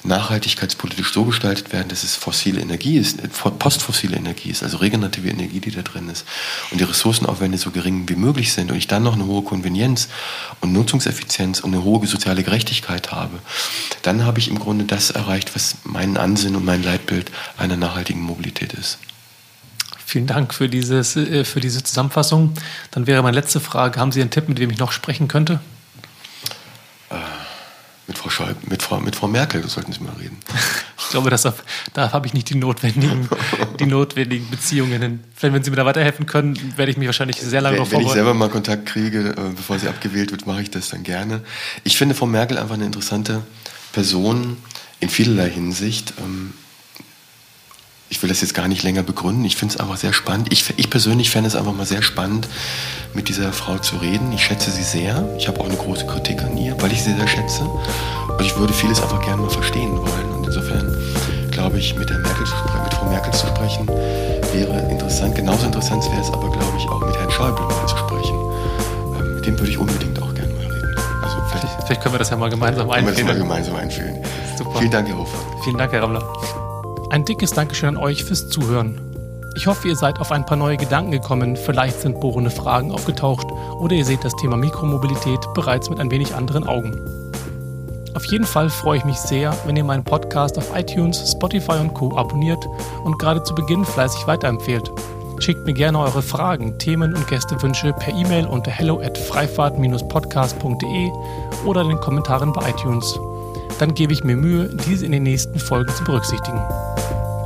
[0.07, 5.29] nachhaltigkeitspolitisch so gestaltet werden, dass es fossile Energie ist, äh, postfossile Energie ist, also regenerative
[5.29, 6.25] Energie, die da drin ist
[6.71, 10.09] und die Ressourcenaufwände so gering wie möglich sind und ich dann noch eine hohe Konvenienz
[10.61, 13.39] und Nutzungseffizienz und eine hohe soziale Gerechtigkeit habe,
[14.01, 18.21] dann habe ich im Grunde das erreicht, was mein Ansinn und mein Leitbild einer nachhaltigen
[18.21, 18.99] Mobilität ist.
[20.05, 22.53] Vielen Dank für, dieses, äh, für diese Zusammenfassung.
[22.91, 25.59] Dann wäre meine letzte Frage, haben Sie einen Tipp, mit dem ich noch sprechen könnte?
[28.07, 30.37] Mit Frau, Schäuble, mit Frau, Merkel sollten Sie mal reden.
[30.97, 31.47] ich glaube, das,
[31.93, 33.27] da habe ich nicht die notwendigen,
[33.79, 35.19] die notwendigen Beziehungen.
[35.39, 38.05] Wenn, wenn Sie mir da weiterhelfen können, werde ich mich wahrscheinlich sehr lange noch vorbereiten.
[38.05, 41.03] Wenn ich selber mal Kontakt kriege, äh, bevor sie abgewählt wird, mache ich das dann
[41.03, 41.41] gerne.
[41.83, 43.41] Ich finde Frau Merkel einfach eine interessante
[43.91, 44.57] Person
[44.99, 46.13] in vielerlei Hinsicht.
[48.09, 49.43] Ich will das jetzt gar nicht länger begründen.
[49.43, 50.51] Ich finde es einfach sehr spannend.
[50.51, 52.47] Ich, ich persönlich fände es einfach mal sehr spannend,
[53.13, 54.31] mit dieser Frau zu reden.
[54.31, 55.27] Ich schätze sie sehr.
[55.37, 57.63] Ich habe auch eine große Kritik an ihr, weil ich sie sehr schätze.
[57.63, 60.31] Und ich würde vieles einfach gerne mal verstehen wollen.
[60.31, 60.95] Und insofern
[61.57, 62.45] glaube ich, mit, der Merkel
[62.83, 65.33] mit Frau Merkel zu sprechen, wäre interessant.
[65.35, 68.35] Genauso interessant wäre es aber, glaube ich, auch mit Herrn Schäuble mal zu sprechen.
[69.19, 70.95] Ähm, mit dem würde ich unbedingt auch gerne mal reden.
[71.23, 73.15] Also vielleicht, vielleicht können wir das ja mal gemeinsam einführen.
[73.15, 74.17] Können wir das mal gemeinsam einführen.
[74.55, 74.77] Super.
[74.77, 75.37] Vielen Dank, Herr Hofer.
[75.63, 76.66] Vielen Dank, Herr Rammler.
[77.09, 78.99] Ein dickes Dankeschön an euch fürs Zuhören.
[79.55, 83.47] Ich hoffe, ihr seid auf ein paar neue Gedanken gekommen, vielleicht sind bohrende Fragen aufgetaucht
[83.79, 86.99] oder ihr seht das Thema Mikromobilität bereits mit ein wenig anderen Augen.
[88.13, 91.93] Auf jeden Fall freue ich mich sehr, wenn ihr meinen Podcast auf iTunes, Spotify und
[91.93, 92.13] Co.
[92.17, 92.67] abonniert
[93.05, 94.91] und gerade zu Beginn fleißig weiterempfehlt.
[95.39, 101.11] Schickt mir gerne eure Fragen, Themen und Gästewünsche per E-Mail unter hello at freifahrt-podcast.de
[101.65, 103.17] oder in den Kommentaren bei iTunes
[103.79, 106.59] dann gebe ich mir Mühe, diese in den nächsten Folgen zu berücksichtigen.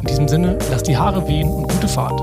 [0.01, 2.19] In diesem Sinne, lasst die Haare wehen und gute Fahrt.